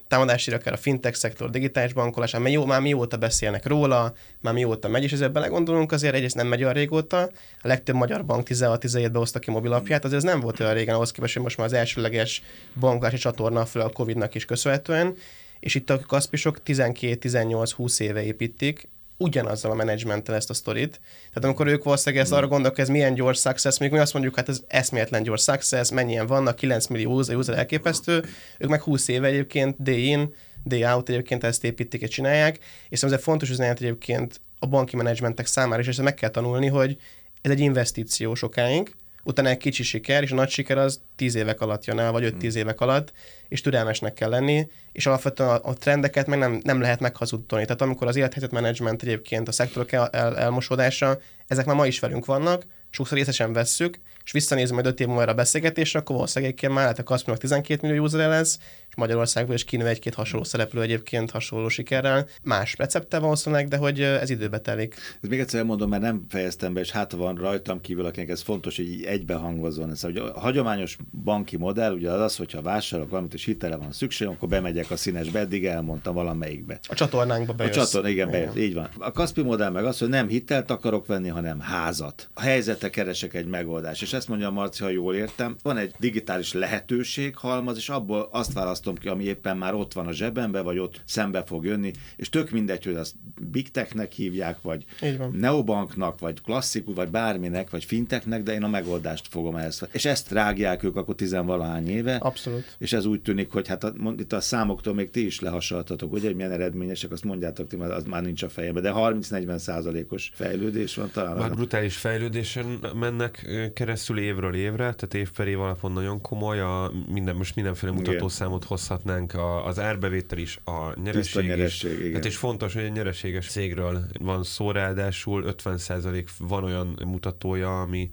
támadási 0.09 0.53
akár 0.53 0.73
a 0.73 0.77
fintech 0.77 1.17
szektor, 1.17 1.51
digitális 1.51 1.93
bankolás, 1.93 2.33
már, 2.33 2.51
jó, 2.51 2.65
már 2.65 2.81
mióta 2.81 3.17
beszélnek 3.17 3.67
róla, 3.67 4.15
már 4.41 4.55
mióta 4.55 4.89
megy, 4.89 5.03
és 5.03 5.13
ezzel 5.13 5.29
belegondolunk, 5.29 5.93
azért 5.93 6.15
egyrészt 6.15 6.35
nem 6.35 6.47
megy 6.47 6.63
olyan 6.63 6.75
régóta, 6.75 7.23
a 7.63 7.69
legtöbb 7.69 7.95
magyar 7.95 8.25
bank 8.25 8.47
16-17-ben 8.51 9.15
hozta 9.15 9.39
ki 9.39 9.51
mobilapját, 9.51 10.05
azért 10.05 10.25
ez 10.25 10.31
nem 10.31 10.41
volt 10.41 10.61
olyan 10.61 10.75
régen, 10.75 10.95
ahhoz 10.95 11.11
képest, 11.11 11.35
hogy 11.35 11.43
most 11.43 11.57
már 11.57 11.67
az 11.67 11.73
elsőleges 11.73 12.43
bankolási 12.81 13.17
csatorna 13.17 13.65
fel 13.65 13.83
a 13.83 13.89
Covid-nak 13.89 14.35
is 14.35 14.45
köszönhetően, 14.45 15.17
és 15.61 15.75
itt 15.75 15.91
a 15.91 16.01
kaszpisok 16.01 16.59
12-18-20 16.67 18.01
éve 18.01 18.23
építik, 18.23 18.89
ugyanazzal 19.17 19.71
a 19.71 19.75
menedzsmenttel 19.75 20.35
ezt 20.35 20.51
a 20.51 20.55
sztorit. 20.55 21.01
Tehát 21.29 21.45
amikor 21.45 21.67
ők 21.67 21.85
valószínűleg 21.85 22.25
ezt 22.25 22.33
arra 22.33 22.47
gondolnak, 22.47 22.79
ez 22.79 22.89
milyen 22.89 23.15
gyors 23.15 23.41
success, 23.41 23.79
még 23.79 23.91
mi 23.91 23.99
azt 23.99 24.13
mondjuk, 24.13 24.37
hát 24.37 24.49
ez 24.49 24.61
eszméletlen 24.67 25.23
gyors 25.23 25.43
success, 25.43 25.91
mennyien 25.91 26.27
vannak, 26.27 26.57
9 26.57 26.87
millió 26.87 27.19
user, 27.19 27.37
user 27.37 27.59
elképesztő, 27.59 28.25
ők 28.59 28.71
meg 28.71 28.83
20 28.83 29.09
éve 29.09 29.27
egyébként 29.27 29.83
day 29.83 30.09
in, 30.09 30.35
day 30.65 30.85
out 30.85 31.09
egyébként 31.09 31.45
ezt 31.45 31.65
építik 31.65 32.01
és 32.01 32.09
csinálják, 32.09 32.59
és 32.89 32.99
szerintem 32.99 33.19
ez 33.19 33.25
fontos 33.25 33.51
üzenet 33.51 33.81
egyébként 33.81 34.41
a 34.59 34.67
banki 34.67 34.97
menedzsmentek 34.97 35.47
számára 35.47 35.81
és 35.83 35.89
ezt 35.89 36.03
meg 36.03 36.15
kell 36.15 36.31
tanulni, 36.31 36.67
hogy 36.67 36.97
ez 37.43 37.51
egy 37.51 37.61
investíció 37.61 38.35
sokáig, 38.35 38.95
utána 39.25 39.49
egy 39.49 39.57
kicsi 39.57 39.83
siker, 39.83 40.23
és 40.23 40.31
a 40.31 40.35
nagy 40.35 40.49
siker 40.49 40.79
az 40.79 41.01
10 41.17 41.35
évek 41.35 41.61
alatt 41.61 41.85
jön 41.85 41.99
el, 41.99 42.13
vagy 42.13 42.25
5-10 42.25 42.41
hmm. 42.41 42.51
évek 42.57 42.81
alatt, 42.81 43.13
és 43.49 43.61
türelmesnek 43.61 44.15
kell 44.15 44.29
lenni, 44.29 44.69
és 44.93 45.07
alapvetően 45.07 45.49
a, 45.49 45.69
a 45.69 45.73
trendeket 45.73 46.27
meg 46.27 46.39
nem, 46.39 46.61
nem 46.63 46.81
lehet 46.81 47.01
meghazudtolni. 47.01 47.65
Tehát 47.65 47.83
amikor 47.83 48.07
az 48.07 48.17
élethelyzetmenedzsment 48.17 49.03
egyébként, 49.03 49.49
a 49.49 49.53
szektorok 49.53 49.93
el, 49.93 50.09
el, 50.09 50.39
elmosódása, 50.39 51.19
ezek 51.47 51.67
már 51.67 51.77
ma 51.77 51.87
is 51.87 52.01
velünk 52.01 52.25
vannak, 52.25 52.63
sokszor 52.91 53.17
részesen 53.17 53.53
vesszük, 53.53 53.99
és 54.25 54.33
visszanézem 54.33 54.75
majd 54.75 54.87
5 54.87 55.01
év 55.01 55.07
múlva 55.07 55.23
a 55.23 55.35
beszélgetésre, 55.35 55.99
akkor 55.99 56.15
valószínűleg 56.15 56.51
egyébként 56.51 56.73
már 56.73 56.83
lehet 56.83 57.29
a 57.29 57.37
12 57.37 57.87
millió 57.87 58.05
user 58.05 58.29
lesz, 58.29 58.59
Magyarországból 58.97 59.55
is 59.55 59.65
kinő 59.65 59.87
egy-két 59.87 60.15
hasonló 60.15 60.45
szereplő 60.45 60.83
egyébként 60.83 61.31
hasonló 61.31 61.69
sikerrel. 61.69 62.27
Más 62.43 62.75
recepte 62.77 63.19
valószínűleg, 63.19 63.69
de 63.69 63.77
hogy 63.77 64.01
ez 64.01 64.31
időbe 64.31 64.59
telik. 64.59 64.95
Ez 65.23 65.29
még 65.29 65.41
egyszer 65.41 65.65
mondom, 65.65 65.89
mert 65.89 66.03
nem 66.03 66.25
fejeztem 66.29 66.73
be, 66.73 66.81
és 66.81 66.91
hát 66.91 67.13
van 67.13 67.35
rajtam 67.35 67.81
kívül, 67.81 68.05
akinek 68.05 68.29
ez 68.29 68.41
fontos, 68.41 68.77
hogy 68.77 69.05
egybehangozzon. 69.07 69.91
Ez, 69.91 70.01
hogy 70.01 70.17
a 70.17 70.41
hagyományos 70.41 70.97
banki 71.25 71.57
modell 71.57 71.93
ugye 71.93 72.11
az 72.11 72.21
az, 72.21 72.37
hogyha 72.37 72.63
vásárolok 72.63 73.11
valamit, 73.11 73.35
és 73.35 73.45
hitele 73.45 73.77
van 73.77 73.93
szükség, 73.93 74.29
akkor 74.29 74.49
bemegyek 74.49 74.91
a 74.91 74.97
színesbe, 74.97 75.39
eddig 75.39 75.67
elmondtam 75.67 76.15
valamelyikbe. 76.15 76.79
A 76.89 76.95
csatornánkba 76.95 77.53
bejössz. 77.53 77.77
A 77.77 77.81
csatorna, 77.81 78.09
igen, 78.09 78.31
bejössz, 78.31 78.57
így 78.57 78.75
van. 78.75 78.89
A 78.99 79.13
Kaspi 79.13 79.43
modell 79.43 79.71
meg 79.71 79.85
az, 79.85 79.99
hogy 79.99 80.09
nem 80.09 80.29
hitelt 80.29 80.71
akarok 80.71 81.07
venni, 81.07 81.29
hanem 81.29 81.61
házat. 81.61 82.29
A 82.35 82.41
helyzete 82.41 82.91
keresek 82.91 83.35
egy 83.35 83.47
megoldást. 83.47 84.03
És 84.03 84.13
ezt 84.13 84.29
mondja 84.29 84.51
Marci, 84.51 84.83
ha 84.83 84.89
jól 84.89 85.15
értem, 85.15 85.57
van 85.63 85.77
egy 85.77 85.95
digitális 85.99 86.53
lehetőség 86.53 87.37
halmaz, 87.37 87.77
és 87.77 87.89
abból 87.89 88.29
azt 88.33 88.57
választom 88.85 89.03
ki, 89.03 89.09
ami 89.09 89.25
éppen 89.25 89.57
már 89.57 89.75
ott 89.75 89.93
van 89.93 90.07
a 90.07 90.13
zsebembe, 90.13 90.61
vagy 90.61 90.79
ott 90.79 91.01
szembe 91.05 91.43
fog 91.43 91.65
jönni, 91.65 91.93
és 92.17 92.29
tök 92.29 92.51
mindegy, 92.51 92.85
hogy 92.85 92.95
azt 92.95 93.15
Big 93.51 93.71
Technek 93.71 94.13
hívják, 94.13 94.63
vagy 94.63 94.85
Neobanknak, 95.33 96.19
vagy 96.19 96.41
klasszikus, 96.41 96.95
vagy 96.95 97.09
bárminek, 97.09 97.71
vagy 97.71 97.85
finteknek, 97.85 98.43
de 98.43 98.53
én 98.53 98.63
a 98.63 98.69
megoldást 98.69 99.27
fogom 99.29 99.57
ehhez. 99.57 99.83
És 99.93 100.05
ezt 100.05 100.31
rágják 100.31 100.83
ők 100.83 100.97
akkor 100.97 101.15
tizenvalahány 101.15 101.89
éve. 101.89 102.17
Abszolút. 102.17 102.77
És 102.79 102.93
ez 102.93 103.05
úgy 103.05 103.21
tűnik, 103.21 103.53
hogy 103.53 103.69
hát 103.69 103.85
a, 103.85 103.93
itt 104.19 104.33
a 104.33 104.41
számoktól 104.41 104.95
még 104.95 105.11
ti 105.11 105.27
is 105.27 105.41
lehasaltatok, 105.41 106.13
ugye, 106.13 106.27
hogy 106.27 106.37
milyen 106.37 106.53
eredményesek, 106.53 107.11
azt 107.11 107.25
mondjátok 107.25 107.67
ti, 107.67 107.77
az 107.77 108.05
már 108.05 108.23
nincs 108.23 108.43
a 108.43 108.49
fejembe, 108.49 108.81
de 108.81 108.93
30-40 108.95 109.57
százalékos 109.57 110.31
fejlődés 110.35 110.95
van 110.95 111.11
talán. 111.13 111.37
Már 111.37 111.55
brutális 111.55 111.97
fejlődésen 111.97 112.79
mennek 112.95 113.47
keresztül 113.75 114.19
évről 114.19 114.55
évre, 114.55 114.77
tehát 114.77 115.15
év 115.15 115.31
per 115.31 115.49
év 115.49 115.61
alapon 115.61 115.93
nagyon 115.93 116.21
komoly, 116.21 116.61
a 116.61 116.93
minden, 117.09 117.37
most 117.37 117.55
mindenféle 117.55 117.93
mutatószámot 117.93 118.65
hozhatnánk, 118.75 119.35
a, 119.35 119.67
az 119.67 119.79
árbevétel 119.79 120.39
is, 120.39 120.59
a 120.65 121.01
nyereség, 121.01 121.47
nyereség 121.47 121.93
is. 121.93 121.99
Igen. 121.99 122.15
Hát 122.15 122.25
és 122.25 122.37
fontos, 122.37 122.75
hogy 122.75 122.85
a 122.85 122.89
nyereséges 122.89 123.51
cégről 123.51 124.05
van 124.21 124.45
szó, 124.45 124.71
ráadásul 124.71 125.55
50% 125.65 126.25
van 126.39 126.65
olyan 126.65 126.99
mutatója, 127.05 127.81
ami 127.81 128.11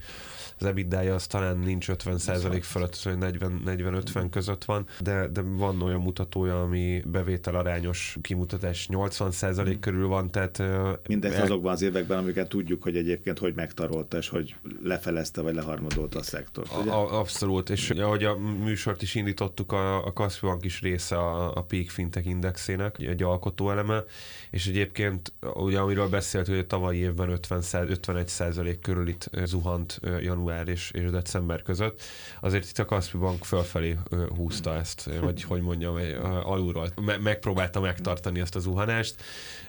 az 0.60 0.65
ebitdája 0.65 1.13
az 1.13 1.27
talán 1.27 1.58
nincs 1.58 1.89
50 1.89 2.18
százalék 2.18 2.63
fölött, 2.63 3.01
hogy 3.03 3.15
40-50 3.20 4.27
között 4.32 4.63
van, 4.63 4.88
de, 5.00 5.27
de 5.27 5.41
van 5.41 5.82
olyan 5.82 6.01
mutatója, 6.01 6.62
ami 6.62 7.01
bevétel 7.06 7.56
arányos 7.56 8.18
kimutatás 8.22 8.88
80 8.88 9.32
százalék 9.32 9.77
mm. 9.77 9.80
körül 9.80 10.08
van, 10.08 10.32
tehát... 10.32 10.63
Mindez 11.08 11.34
el... 11.34 11.41
azokban 11.41 11.72
az 11.72 11.82
években, 11.82 12.18
amiket 12.18 12.50
tudjuk, 12.50 12.84
hogy 12.84 12.98
egyébként 12.98 13.39
hogy 13.39 13.53
megtarolta, 13.56 14.18
és 14.18 14.30
hogy 14.30 14.56
lefelezte, 14.84 15.41
vagy 15.41 15.56
leharmadolta 15.56 16.20
a 16.20 16.24
szektort. 16.24 16.77
Ugye? 16.82 16.91
A, 16.91 17.20
abszolút, 17.20 17.70
és 17.70 17.89
ahogy 17.89 18.24
a 18.24 18.38
műsort 18.38 19.01
is 19.01 19.15
indítottuk, 19.15 19.72
a, 19.72 20.06
a 20.06 20.13
Kaspi 20.13 20.46
Bank 20.51 20.65
is 20.65 20.81
része 20.81 21.17
a, 21.17 21.55
a 21.55 21.62
Peak 21.63 21.89
Fintech 21.89 22.27
Indexének, 22.27 23.00
egy 23.00 23.24
alkotóeleme, 23.24 24.03
és 24.50 24.67
egyébként, 24.67 25.34
ugye 25.53 25.79
amiről 25.79 26.10
beszélt, 26.10 26.48
hogy 26.48 26.58
a 26.58 26.67
tavalyi 26.67 26.98
évben 26.98 27.29
50 27.29 27.62
51 27.72 28.27
százalék 28.27 28.79
körül 28.79 29.08
itt 29.08 29.29
zuhant 29.43 30.00
január 30.20 30.67
és, 30.67 30.91
és 30.91 31.10
december 31.10 31.62
között, 31.62 32.01
azért 32.41 32.65
itt 32.70 32.79
a 32.79 32.86
Kaspi 32.86 33.17
Bank 33.17 33.43
fölfelé 33.43 33.98
húzta 34.36 34.75
ezt, 34.75 35.10
vagy 35.22 35.43
hogy 35.43 35.62
mondjam, 35.62 35.98
alulról. 36.43 36.89
Me- 37.01 37.22
megpróbálta 37.22 37.79
megtartani 37.79 38.39
ezt 38.39 38.55
a 38.55 38.60
zuhanást. 38.60 39.15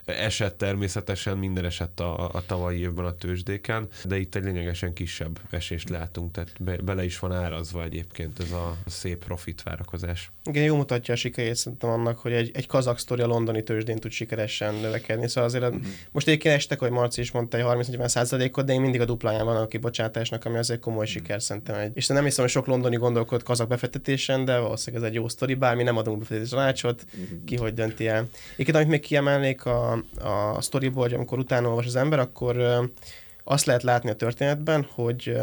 Esett 0.05 0.57
természetesen, 0.57 1.37
minden 1.37 1.65
esett 1.65 1.99
a, 1.99 2.29
a 2.33 2.43
tavalyi 2.45 2.79
évben 2.79 3.05
a 3.05 3.15
tőzsdéken, 3.15 3.87
de 4.05 4.17
itt 4.17 4.35
egy 4.35 4.43
lényegesen 4.43 4.93
kisebb 4.93 5.39
esést 5.49 5.89
látunk, 5.89 6.31
tehát 6.31 6.53
be, 6.59 6.77
bele 6.77 7.03
is 7.03 7.19
van 7.19 7.31
árazva 7.31 7.83
egyébként 7.83 8.39
ez 8.39 8.51
a 8.51 8.77
szép 8.85 9.25
profit 9.25 9.63
várakozás. 9.63 10.31
Igen, 10.45 10.63
jó 10.63 10.75
mutatja 10.75 11.13
a 11.13 11.17
sikerét 11.17 11.55
szerintem 11.55 11.89
annak, 11.89 12.19
hogy 12.19 12.31
egy, 12.31 12.51
egy 12.53 12.67
kazak 12.67 12.99
sztori 12.99 13.21
a 13.21 13.27
londoni 13.27 13.63
tőzsdén 13.63 13.97
tud 13.97 14.11
sikeresen 14.11 14.75
növekedni. 14.75 15.27
Szóval 15.27 15.43
azért 15.43 15.63
mm-hmm. 15.63 15.83
most 16.11 16.27
egyébként 16.27 16.55
estek, 16.55 16.79
hogy 16.79 16.91
Marci 16.91 17.21
is 17.21 17.31
mondta, 17.31 17.63
hogy 17.63 17.85
30-40 17.85 18.07
százalékot, 18.07 18.65
de 18.65 18.73
én 18.73 18.81
mindig 18.81 19.01
a 19.01 19.05
dupláján 19.05 19.45
van 19.45 19.55
a 19.55 19.67
kibocsátásnak, 19.67 20.45
ami 20.45 20.57
azért 20.57 20.79
komoly 20.79 20.99
mm-hmm. 21.03 21.13
siker 21.13 21.41
szerintem. 21.41 21.75
Egy. 21.75 21.91
És 21.93 22.07
nem 22.07 22.23
hiszem, 22.23 22.43
hogy 22.43 22.53
sok 22.53 22.67
londoni 22.67 22.95
gondolkod 22.95 23.43
kazak 23.43 23.67
befektetésen, 23.67 24.45
de 24.45 24.57
valószínűleg 24.57 25.05
ez 25.05 25.09
egy 25.09 25.15
jó 25.15 25.27
sztori, 25.27 25.53
bár 25.53 25.75
mi 25.75 25.83
nem 25.83 25.97
adunk 25.97 26.19
befektetés 26.19 26.49
tanácsot, 26.49 27.05
mm-hmm. 27.17 27.43
ki 27.45 27.55
hogy 27.55 27.73
dönti 27.73 28.07
el. 28.07 28.27
Egyébként, 28.53 28.77
amit 28.77 28.89
még 28.89 28.99
kiemelnék 28.99 29.65
a, 29.65 29.92
a 30.19 30.61
hogy 30.93 31.13
amikor 31.13 31.37
utána 31.37 31.67
olvas 31.67 31.85
az 31.85 31.95
ember, 31.95 32.19
akkor 32.19 32.57
azt 33.43 33.65
lehet 33.65 33.83
látni 33.83 34.09
a 34.09 34.15
történetben, 34.15 34.87
hogy 34.95 35.37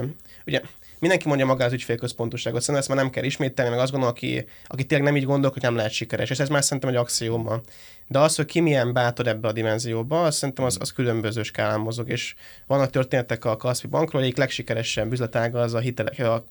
ugye 0.47 0.61
mindenki 1.01 1.29
mondja 1.29 1.47
maga 1.47 1.65
az 1.65 1.73
ügyfélközpontúságot, 1.73 2.61
szerintem 2.61 2.81
ezt 2.81 2.89
már 2.89 2.99
nem 2.99 3.11
kell 3.11 3.25
ismételni, 3.25 3.71
meg 3.71 3.81
azt 3.81 3.91
gondolom, 3.91 4.15
aki, 4.17 4.47
aki 4.67 4.85
tényleg 4.85 5.07
nem 5.07 5.17
így 5.17 5.27
gondol, 5.27 5.51
hogy 5.51 5.63
nem 5.63 5.77
lehet 5.77 5.93
sikeres. 5.93 6.31
És 6.31 6.39
ez 6.39 6.49
már 6.49 6.65
szerintem 6.65 6.91
egy 6.91 6.97
axióma. 6.97 7.61
De 8.07 8.19
az, 8.19 8.37
hogy 8.37 8.45
ki 8.45 8.61
milyen 8.61 8.93
bátor 8.93 9.27
ebbe 9.27 9.49
a 9.49 9.53
dimenzióba, 9.53 10.23
azt 10.23 10.39
szerintem 10.39 10.65
az, 10.65 10.77
az 10.81 10.93
különböző 10.93 11.43
skálán 11.43 11.81
mozog, 11.81 12.09
és 12.09 12.35
vannak 12.67 12.91
történetek 12.91 13.45
a 13.45 13.57
Kaspi 13.57 13.87
Bankról, 13.87 14.23
egyik 14.23 14.37
legsikeresebb 14.37 15.13
üzletága 15.13 15.61
az 15.61 15.75
a, 15.75 15.79
hitele, 15.79 16.29
a 16.29 16.45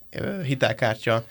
hitelkártya 0.43 1.25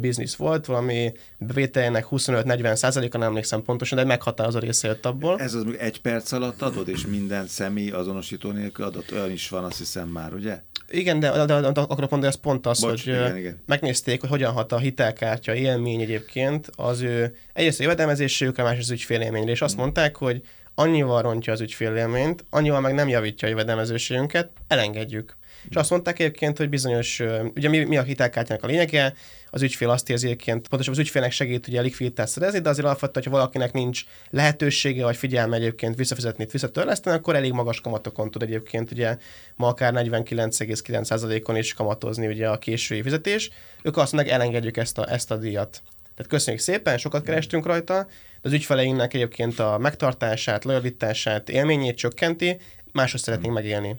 biznisz 0.00 0.34
volt, 0.34 0.66
valami 0.66 1.12
bevételének 1.38 2.06
25-40 2.10 2.74
százaléka, 2.74 3.18
nem 3.18 3.28
emlékszem 3.28 3.62
pontosan, 3.62 3.98
de 3.98 4.04
meghatározó 4.04 4.58
része 4.58 4.88
jött 4.88 5.06
abból. 5.06 5.40
Ez 5.40 5.54
az 5.54 5.64
egy 5.78 6.00
perc 6.00 6.32
alatt 6.32 6.62
adod, 6.62 6.88
és 6.88 7.06
minden 7.06 7.46
személy 7.46 7.90
azonosító 7.90 8.50
nélkül 8.50 8.84
adott, 8.84 9.12
olyan 9.12 9.30
is 9.30 9.48
van, 9.48 9.64
azt 9.64 9.78
hiszem 9.78 10.08
már, 10.08 10.34
ugye? 10.34 10.60
Igen, 10.88 11.20
de, 11.20 11.30
de, 11.30 11.44
de, 11.44 11.60
de 11.60 11.80
akarok 11.80 12.10
mondani, 12.10 12.32
az 12.32 12.40
pont 12.40 12.66
az, 12.66 12.80
Bocs, 12.80 13.04
hogy 13.04 13.14
igen, 13.14 13.36
igen. 13.36 13.62
megnézték, 13.66 14.20
hogy 14.20 14.30
hogyan 14.30 14.52
hat 14.52 14.72
a 14.72 14.78
hitelkártya 14.78 15.54
élmény 15.54 16.00
egyébként 16.00 16.70
az 16.76 17.00
ő 17.00 17.36
egyrészt 17.52 17.80
a 17.80 17.82
jövedelmezésükre, 17.82 18.62
más 18.62 18.78
az 18.78 18.90
ügyfélélményre, 18.90 19.50
és 19.50 19.62
azt 19.62 19.76
mm. 19.76 19.78
mondták, 19.78 20.16
hogy 20.16 20.42
annyival 20.74 21.22
rontja 21.22 21.52
az 21.52 21.60
ügyfélélményt, 21.60 22.44
annyival 22.50 22.80
meg 22.80 22.94
nem 22.94 23.08
javítja 23.08 23.48
a 23.48 23.50
jövedelmezőségünket, 23.50 24.50
elengedjük. 24.68 25.36
Mm. 25.64 25.68
És 25.70 25.76
azt 25.76 25.90
mondták 25.90 26.18
egyébként, 26.18 26.58
hogy 26.58 26.68
bizonyos, 26.68 27.22
ugye 27.54 27.68
mi, 27.68 27.84
mi 27.84 27.96
a 27.96 28.02
hitelkártyának 28.02 28.64
a 28.64 28.66
lényege, 28.66 29.14
az 29.54 29.62
ügyfél 29.62 29.90
azt 29.90 30.10
érzi 30.10 30.26
egyébként, 30.26 30.68
pontosan 30.68 30.92
az 30.92 30.98
ügyfélnek 30.98 31.32
segít 31.32 31.68
ugye 31.68 31.80
likviditást 31.80 32.32
szerezni, 32.32 32.58
de 32.58 32.68
azért 32.68 32.86
alapvetően, 32.86 33.24
hogyha 33.24 33.38
valakinek 33.38 33.72
nincs 33.72 34.04
lehetősége 34.30 35.04
vagy 35.04 35.16
figyelme 35.16 35.56
egyébként 35.56 35.96
visszafizetni, 35.96 36.46
visszatörleszteni, 36.50 37.16
akkor 37.16 37.34
elég 37.36 37.52
magas 37.52 37.80
kamatokon 37.80 38.30
tud 38.30 38.42
egyébként 38.42 38.90
ugye 38.90 39.16
ma 39.56 39.66
akár 39.66 39.92
49,9%-on 39.96 41.56
is 41.56 41.72
kamatozni 41.72 42.26
ugye 42.26 42.48
a 42.48 42.58
késői 42.58 43.02
fizetés. 43.02 43.50
Ők 43.82 43.96
azt 43.96 44.12
mondják, 44.12 44.34
elengedjük 44.34 44.76
ezt 44.76 44.98
a, 44.98 45.12
ezt 45.12 45.30
a 45.30 45.36
díjat. 45.36 45.82
Tehát 46.14 46.30
köszönjük 46.30 46.62
szépen, 46.62 46.98
sokat 46.98 47.24
kerestünk 47.24 47.66
rajta, 47.66 48.06
de 48.42 48.48
az 48.48 48.52
ügyfeleinknek 48.52 49.14
egyébként 49.14 49.58
a 49.58 49.78
megtartását, 49.78 50.64
lojalitását, 50.64 51.48
élményét 51.48 51.96
csökkenti, 51.96 52.60
máshoz 52.92 53.20
szeretnénk 53.20 53.54
megélni. 53.54 53.96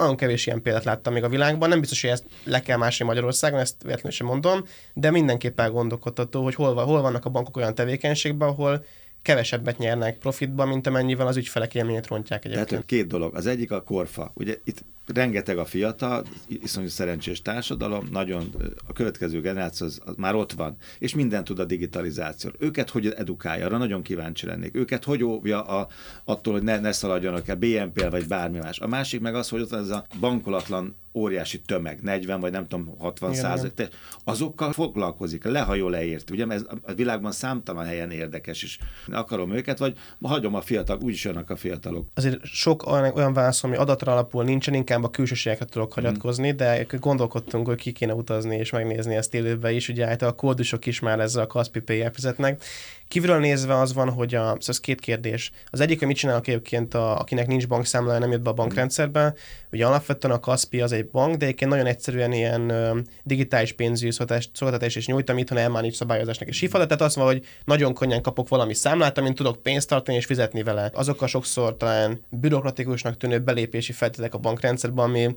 Nagyon 0.00 0.16
kevés 0.16 0.46
ilyen 0.46 0.62
példát 0.62 0.84
láttam 0.84 1.12
még 1.12 1.24
a 1.24 1.28
világban, 1.28 1.68
nem 1.68 1.80
biztos, 1.80 2.00
hogy 2.00 2.10
ezt 2.10 2.24
le 2.44 2.60
kell 2.60 2.76
másni 2.76 3.04
Magyarországon, 3.04 3.60
ezt 3.60 3.82
véletlenül 3.82 4.10
sem 4.10 4.26
mondom, 4.26 4.64
de 4.94 5.10
mindenképpen 5.10 5.72
gondolkodható, 5.72 6.42
hogy 6.42 6.54
hol, 6.54 6.74
hol 6.74 7.00
vannak 7.00 7.24
a 7.24 7.30
bankok 7.30 7.56
olyan 7.56 7.74
tevékenységben, 7.74 8.48
ahol 8.48 8.84
kevesebbet 9.22 9.78
nyernek 9.78 10.18
profitban, 10.18 10.68
mint 10.68 10.86
amennyivel 10.86 11.26
az 11.26 11.36
ügyfelek 11.36 11.74
élményét 11.74 12.06
rontják 12.06 12.44
egyébként. 12.44 12.68
Tehát 12.68 12.84
két 12.84 13.06
dolog. 13.06 13.34
Az 13.34 13.46
egyik 13.46 13.70
a 13.72 13.82
korfa. 13.82 14.32
Ugye 14.34 14.56
itt 14.64 14.84
rengeteg 15.14 15.58
a 15.58 15.64
fiatal, 15.64 16.24
iszonyú 16.48 16.88
szerencsés 16.88 17.42
társadalom, 17.42 18.08
nagyon 18.12 18.54
a 18.86 18.92
következő 18.92 19.40
generáció 19.40 19.86
az, 19.86 20.00
az 20.04 20.14
már 20.16 20.34
ott 20.34 20.52
van, 20.52 20.76
és 20.98 21.14
minden 21.14 21.44
tud 21.44 21.58
a 21.58 21.64
digitalizáció. 21.64 22.50
Őket 22.58 22.90
hogy 22.90 23.06
edukálja, 23.06 23.66
arra 23.66 23.78
nagyon 23.78 24.02
kíváncsi 24.02 24.46
lennék. 24.46 24.76
Őket 24.76 25.04
hogy 25.04 25.24
óvja 25.24 25.62
a, 25.62 25.88
attól, 26.24 26.52
hogy 26.52 26.62
ne, 26.62 26.78
ne 26.78 26.92
szaladjanak 26.92 27.48
el 27.48 27.56
BNP-el 27.56 28.10
vagy 28.10 28.26
bármi 28.26 28.58
más. 28.58 28.78
A 28.78 28.86
másik 28.86 29.20
meg 29.20 29.34
az, 29.34 29.48
hogy 29.48 29.60
ott 29.60 29.72
ez 29.72 29.88
a 29.88 30.06
bankolatlan 30.20 30.94
óriási 31.14 31.60
tömeg, 31.60 32.02
40 32.02 32.40
vagy 32.40 32.52
nem 32.52 32.66
tudom, 32.68 32.94
60 32.98 33.34
százalék, 33.34 33.88
azokkal 34.24 34.72
foglalkozik, 34.72 35.44
lehajol 35.44 35.90
leért. 35.90 36.30
Ugye 36.30 36.46
ez 36.46 36.64
a 36.82 36.92
világban 36.92 37.32
számtalan 37.32 37.84
helyen 37.84 38.10
érdekes, 38.10 38.62
és 38.62 38.78
akarom 39.12 39.52
őket, 39.52 39.78
vagy 39.78 39.96
hagyom 40.22 40.54
a 40.54 40.60
fiatalok, 40.60 41.02
úgyis 41.02 41.24
jönnek 41.24 41.50
a 41.50 41.56
fiatalok. 41.56 42.08
Azért 42.14 42.44
sok 42.44 42.86
olyan, 42.86 43.12
olyan 43.14 43.32
válasz, 43.32 43.64
ami 43.64 43.76
adatra 43.76 44.12
alapul 44.12 44.44
nincsen, 44.44 44.74
inkább 44.74 45.04
a 45.04 45.10
külsőségekre 45.10 45.64
tudok 45.64 45.94
hmm. 45.94 46.04
hagyatkozni, 46.04 46.52
mm. 46.52 46.56
de 46.56 46.86
gondolkodtunk, 47.00 47.66
hogy 47.66 47.76
ki 47.76 47.92
kéne 47.92 48.14
utazni 48.14 48.56
és 48.56 48.70
megnézni 48.70 49.14
ezt 49.14 49.34
élőben 49.34 49.74
is. 49.74 49.88
Ugye 49.88 50.06
hát 50.06 50.22
a 50.22 50.32
kódusok 50.32 50.86
is 50.86 51.00
már 51.00 51.20
ezzel 51.20 51.42
a 51.42 51.46
Kaspi 51.46 51.82
fizetnek, 52.12 52.62
Kívülről 53.10 53.38
nézve 53.38 53.78
az 53.78 53.92
van, 53.92 54.10
hogy 54.10 54.34
a, 54.34 54.38
szóval 54.38 54.58
ez 54.66 54.80
két 54.80 55.00
kérdés. 55.00 55.50
Az 55.66 55.80
egyik, 55.80 55.98
hogy 55.98 56.08
mit 56.08 56.16
csinálnak 56.16 56.46
egyébként, 56.46 56.94
a, 56.94 57.18
akinek 57.18 57.46
nincs 57.46 57.68
bankszámlája, 57.68 58.18
nem 58.18 58.30
jött 58.30 58.40
be 58.40 58.50
a 58.50 58.52
bankrendszerbe. 58.52 59.34
Ugye 59.72 59.86
alapvetően 59.86 60.34
a 60.34 60.40
Kaspi 60.40 60.80
az 60.80 60.92
egy 60.92 61.06
bank, 61.06 61.36
de 61.36 61.44
egyébként 61.44 61.70
nagyon 61.70 61.86
egyszerűen 61.86 62.32
ilyen 62.32 62.68
ö, 62.68 62.98
digitális 63.22 63.72
pénzügyi 63.72 64.10
szolgáltatás 64.10 64.96
is 64.96 65.06
nyújt, 65.06 65.30
amit 65.30 65.48
ha 65.48 65.68
már 65.68 65.82
nincs 65.82 65.94
szabályozásnak 65.94 66.48
és 66.48 66.60
hívhat. 66.60 66.82
Tehát 66.82 67.02
azt 67.02 67.16
mondja, 67.16 67.36
hogy 67.36 67.46
nagyon 67.64 67.94
könnyen 67.94 68.22
kapok 68.22 68.48
valami 68.48 68.74
számlát, 68.74 69.18
amin 69.18 69.34
tudok 69.34 69.62
pénzt 69.62 69.88
tartani 69.88 70.16
és 70.16 70.24
fizetni 70.24 70.62
vele. 70.62 70.90
Azok 70.94 71.22
a 71.22 71.26
sokszor 71.26 71.76
talán 71.76 72.20
bürokratikusnak 72.28 73.16
tűnő 73.16 73.38
belépési 73.38 73.92
feltételek 73.92 74.34
a 74.34 74.38
bankrendszerben, 74.38 75.04
ami 75.04 75.34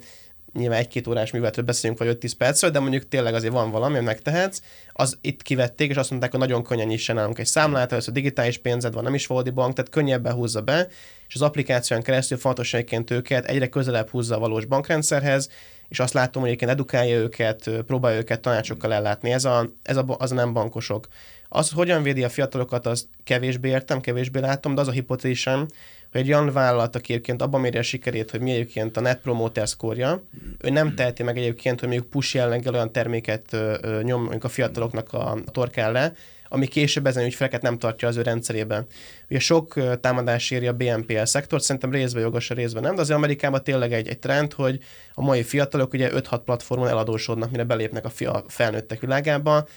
nyilván 0.54 0.80
egy-két 0.80 1.08
órás 1.08 1.32
műveletről 1.32 1.66
beszélünk, 1.66 2.00
vagy 2.00 2.18
5-10 2.22 2.32
percről, 2.38 2.72
de 2.72 2.80
mondjuk 2.80 3.08
tényleg 3.08 3.34
azért 3.34 3.54
van 3.54 3.72
valami, 3.72 3.94
amit 3.94 4.08
megtehetsz. 4.08 4.62
Az 4.94 5.18
itt 5.22 5.42
kivették, 5.42 5.90
és 5.90 5.96
azt 5.96 6.10
mondták, 6.10 6.32
hogy 6.32 6.40
nagyon 6.40 6.64
könnyen 6.64 6.90
is 6.90 7.08
nálunk 7.08 7.40
egy 7.40 7.46
számlát, 7.46 7.92
a 7.92 8.12
digitális 8.12 8.58
pénzed 8.58 8.94
van, 8.94 9.04
nem 9.04 9.14
is 9.14 9.28
valódi 9.28 9.50
bank, 9.50 9.74
tehát 9.74 9.92
könnyebben 9.92 10.34
húzza 10.34 10.62
be, 10.62 10.88
és 11.28 11.36
az 11.36 11.42
applikáción 11.42 12.02
keresztül 12.02 12.38
fontos 12.38 12.76
őket 13.10 13.46
egyre 13.46 13.68
közelebb 13.68 14.10
húzza 14.10 14.36
a 14.36 14.40
valós 14.40 14.66
bankrendszerhez, 14.66 15.50
és 15.90 16.00
azt 16.00 16.14
látom, 16.14 16.42
hogy 16.42 16.52
egyébként 16.52 16.72
edukálja 16.72 17.18
őket, 17.18 17.70
próbálja 17.86 18.18
őket 18.18 18.42
tanácsokkal 18.42 18.94
ellátni. 18.94 19.32
Ez 19.32 19.46
a, 19.46 19.70
ez 19.84 19.98
a, 19.98 20.06
az 20.08 20.32
a 20.32 20.36
nem 20.36 20.54
bankosok. 20.54 21.08
Az, 21.50 21.70
hogy 21.70 21.78
hogyan 21.78 22.04
védi 22.04 22.24
a 22.24 22.30
fiatalokat, 22.30 22.86
az 22.86 23.08
kevésbé 23.24 23.70
értem, 23.70 24.02
kevésbé 24.02 24.40
látom, 24.40 24.76
de 24.76 24.82
az 24.82 24.88
a 24.88 24.92
hipotézisem, 24.92 25.68
hogy 26.14 26.22
egy 26.22 26.34
olyan 26.34 26.52
vállalat, 26.52 26.96
aki 26.96 27.14
egyébként 27.14 27.42
abban 27.42 27.62
méri 27.62 27.78
a 27.78 27.82
sikerét, 27.82 28.32
hogy 28.32 28.40
mi 28.40 28.52
egyébként 28.52 28.98
a 28.98 29.02
Net 29.02 29.22
Promoter 29.22 29.68
score 29.68 30.20
ő 30.60 30.70
nem 30.70 30.96
teheti 30.96 31.24
meg 31.24 31.38
egyébként, 31.38 31.80
hogy 31.80 31.90
mondjuk 31.90 32.10
push 32.10 32.36
jelleggel 32.36 32.74
olyan 32.74 32.92
terméket 32.92 33.58
nyom 34.02 34.22
mondjuk 34.22 34.44
a 34.44 34.50
fiataloknak 34.50 35.14
a 35.14 35.38
torkán 35.52 35.92
le, 35.92 36.14
ami 36.48 36.68
később 36.68 37.06
ezen 37.06 37.26
ügyfeleket 37.26 37.62
nem 37.62 37.78
tartja 37.78 38.08
az 38.08 38.18
ő 38.18 38.22
rendszerében. 38.22 38.86
Ugye 39.30 39.40
sok 39.40 40.00
támadás 40.00 40.52
éri 40.52 40.68
a 40.68 40.74
BNPL 40.74 41.24
szektort, 41.24 41.64
szerintem 41.64 41.92
részben 41.92 42.22
jogos, 42.22 42.50
a 42.50 42.54
részben 42.54 42.84
nem, 42.84 42.96
de 42.96 43.02
az 43.02 43.12
Amerikában 43.12 43.64
tényleg 43.64 43.94
egy, 43.94 44.08
egy 44.08 44.20
trend, 44.20 44.54
hogy 44.54 44.80
a 45.14 45.22
mai 45.22 45.44
fiatalok 45.44 45.94
ugye 45.94 46.10
5-6 46.14 46.42
platformon 46.46 46.88
eladósodnak, 46.88 47.52
mire 47.52 47.64
belépnek 47.64 48.06
a, 48.06 48.10
fia, 48.10 48.44
felnőttek 48.48 49.00
világába. 49.00 49.68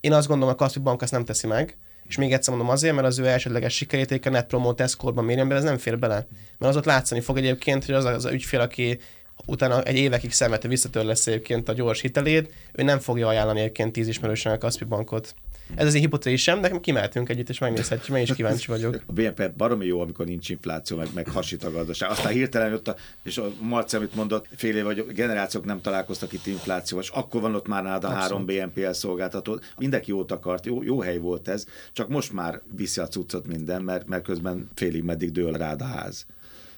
Én 0.00 0.12
azt 0.12 0.28
gondolom, 0.28 0.54
a 0.54 0.56
Kaspi 0.56 0.78
Bank 0.78 1.02
azt 1.02 1.12
nem 1.12 1.24
teszi 1.24 1.46
meg, 1.46 1.76
és 2.08 2.16
még 2.16 2.32
egyszer 2.32 2.54
mondom 2.54 2.72
azért, 2.72 2.94
mert 2.94 3.06
az 3.06 3.18
ő 3.18 3.26
elsődleges 3.26 3.74
sikerét 3.74 4.26
a 4.26 4.30
Net 4.30 4.46
Promote 4.46 4.86
Score-ban 4.86 5.24
mérjen, 5.24 5.52
ez 5.52 5.62
nem 5.62 5.78
fér 5.78 5.98
bele. 5.98 6.26
Mert 6.58 6.72
az 6.72 6.76
ott 6.76 6.84
látszani 6.84 7.20
fog 7.20 7.36
egyébként, 7.36 7.84
hogy 7.84 7.94
az 7.94 8.04
az 8.04 8.24
ügyfél, 8.24 8.60
aki 8.60 8.98
utána 9.46 9.82
egy 9.82 9.96
évekig 9.96 10.32
szemete 10.32 10.68
visszatör 10.68 11.04
lesz 11.04 11.26
egyébként 11.26 11.68
a 11.68 11.72
gyors 11.72 12.00
hitelét, 12.00 12.52
ő 12.72 12.82
nem 12.82 12.98
fogja 12.98 13.28
ajánlani 13.28 13.60
egyébként 13.60 13.92
tíz 13.92 14.08
ismerősen 14.08 14.52
a 14.52 14.58
Kaspi 14.58 14.84
bankot. 14.84 15.34
Ez 15.74 15.86
az 15.86 15.94
én 15.94 16.00
hipotézisem, 16.00 16.60
de 16.60 16.80
kimehetünk 16.80 17.28
együtt, 17.28 17.48
és 17.48 17.58
megnézhetjük, 17.58 18.16
én 18.16 18.22
is 18.22 18.34
kíváncsi 18.34 18.66
vagyok. 18.66 19.02
A 19.06 19.12
BNP 19.12 19.50
baromi 19.56 19.86
jó, 19.86 20.00
amikor 20.00 20.26
nincs 20.26 20.48
infláció, 20.48 20.96
meg, 20.96 21.08
meg 21.14 21.28
hasít 21.28 21.64
a 21.64 21.70
gazdaság. 21.70 22.10
Aztán 22.10 22.32
hirtelen 22.32 22.70
jött 22.70 22.88
a, 22.88 22.96
és 23.22 23.38
a 23.38 23.52
Marci, 23.60 23.96
amit 23.96 24.14
mondott, 24.14 24.46
fél 24.56 24.76
év 24.76 24.84
vagy 24.84 25.06
generációk 25.06 25.64
nem 25.64 25.80
találkoztak 25.80 26.32
itt 26.32 26.46
infláció, 26.46 26.98
és 26.98 27.08
akkor 27.08 27.40
van 27.40 27.54
ott 27.54 27.66
már 27.66 27.82
nálad 27.82 28.04
a 28.04 28.08
három 28.08 28.44
BNPL 28.44 28.90
szolgáltató. 28.90 29.60
Mindenki 29.76 30.10
jót 30.10 30.32
akart, 30.32 30.66
jó, 30.66 30.82
jó 30.82 31.00
hely 31.00 31.18
volt 31.18 31.48
ez, 31.48 31.66
csak 31.92 32.08
most 32.08 32.32
már 32.32 32.60
viszi 32.76 33.00
a 33.00 33.08
cuccot 33.08 33.46
minden, 33.46 33.82
mert, 33.82 34.06
mert 34.06 34.24
közben 34.24 34.70
félig 34.74 35.02
meddig 35.02 35.32
dől 35.32 35.52
rád 35.52 35.80
a 35.80 35.84
ház. 35.84 36.26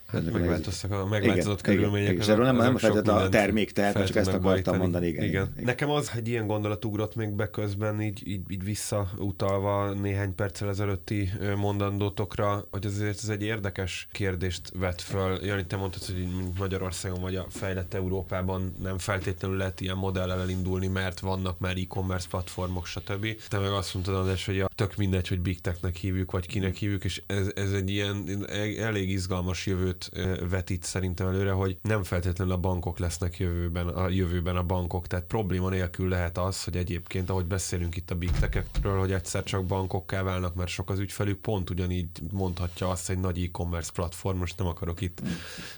Hát 0.06 0.32
megváltoztak 0.32 0.92
a 0.92 1.06
megváltozott 1.06 1.60
igen, 1.60 1.75
körülmények. 1.75 2.10
Igen, 2.10 2.20
és 2.20 2.28
erről 2.28 2.44
nem, 2.44 2.56
nem 2.56 2.76
feltétlenül 2.76 3.22
a 3.22 3.28
termék 3.28 3.70
tehát 3.70 4.06
csak 4.06 4.16
ezt 4.16 4.32
akartam 4.32 4.76
mondani. 4.76 5.06
Igen, 5.06 5.25
igen. 5.25 5.52
igen. 5.52 5.64
Nekem 5.64 5.90
az 5.90 6.10
egy 6.16 6.28
ilyen 6.28 6.46
gondolat 6.46 6.84
ugrott 6.84 7.14
még 7.14 7.30
be 7.30 7.50
közben, 7.50 8.02
így, 8.02 8.28
így, 8.28 8.40
így 8.48 8.64
visszautalva 8.64 9.92
néhány 9.92 10.34
perccel 10.34 10.68
ezelőtti 10.68 11.32
mondandótokra, 11.56 12.66
hogy 12.70 12.86
azért 12.86 13.22
ez 13.22 13.28
egy 13.28 13.42
érdekes 13.42 14.08
kérdést 14.12 14.72
vet 14.78 15.00
föl. 15.00 15.44
Jani, 15.44 15.66
te 15.66 15.76
mondtad, 15.76 16.04
hogy 16.04 16.28
Magyarországon 16.58 17.20
vagy 17.20 17.36
a 17.36 17.46
fejlett 17.48 17.94
Európában 17.94 18.75
nem 18.82 18.98
feltétlenül 18.98 19.56
lehet 19.56 19.80
ilyen 19.80 19.96
modellel 19.96 20.40
elindulni, 20.40 20.86
mert 20.86 21.20
vannak 21.20 21.58
már 21.58 21.76
e-commerce 21.76 22.28
platformok, 22.30 22.86
stb. 22.86 23.26
Te 23.48 23.58
meg 23.58 23.70
azt 23.70 23.94
mondtad, 23.94 24.14
András, 24.14 24.46
hogy 24.46 24.60
a 24.60 24.68
tök 24.76 24.97
mindegy, 24.97 25.28
hogy 25.28 25.40
Big 25.40 25.61
Technek 25.61 25.97
hívjuk, 25.97 26.30
vagy 26.30 26.47
kinek 26.47 26.76
hívjuk, 26.76 27.04
és 27.04 27.23
ez, 27.26 27.50
ez 27.54 27.73
egy 27.73 27.90
ilyen 27.90 28.47
elég 28.78 29.11
izgalmas 29.11 29.66
jövőt 29.66 30.11
vetít 30.50 30.83
szerintem 30.83 31.26
előre, 31.26 31.50
hogy 31.50 31.78
nem 31.83 32.02
feltétlenül 32.02 32.52
a 32.52 32.56
bankok 32.56 32.99
lesznek 32.99 33.38
jövőben 33.38 33.88
a, 33.88 34.09
jövőben 34.09 34.56
a 34.56 34.62
bankok, 34.62 35.06
tehát 35.06 35.25
probléma 35.25 35.68
nélkül 35.68 36.09
lehet 36.09 36.38
az, 36.38 36.64
hogy 36.64 36.76
egyébként, 36.76 37.30
ahogy 37.30 37.45
beszélünk 37.45 37.97
itt 37.97 38.11
a 38.11 38.14
big 38.14 38.30
tech-ekről, 38.30 38.99
hogy 38.99 39.12
egyszer 39.12 39.42
csak 39.42 39.64
bankokká 39.64 40.23
válnak, 40.23 40.54
mert 40.54 40.68
sok 40.68 40.90
az 40.90 40.99
ügyfelük, 40.99 41.40
pont 41.40 41.71
ugyanígy 41.71 42.09
mondhatja 42.33 42.90
azt 42.90 43.11
egy 43.11 43.18
nagy 43.18 43.42
e-commerce 43.42 43.90
platform, 43.95 44.38
most 44.38 44.59
nem 44.59 44.66
akarok 44.66 45.00
itt 45.00 45.23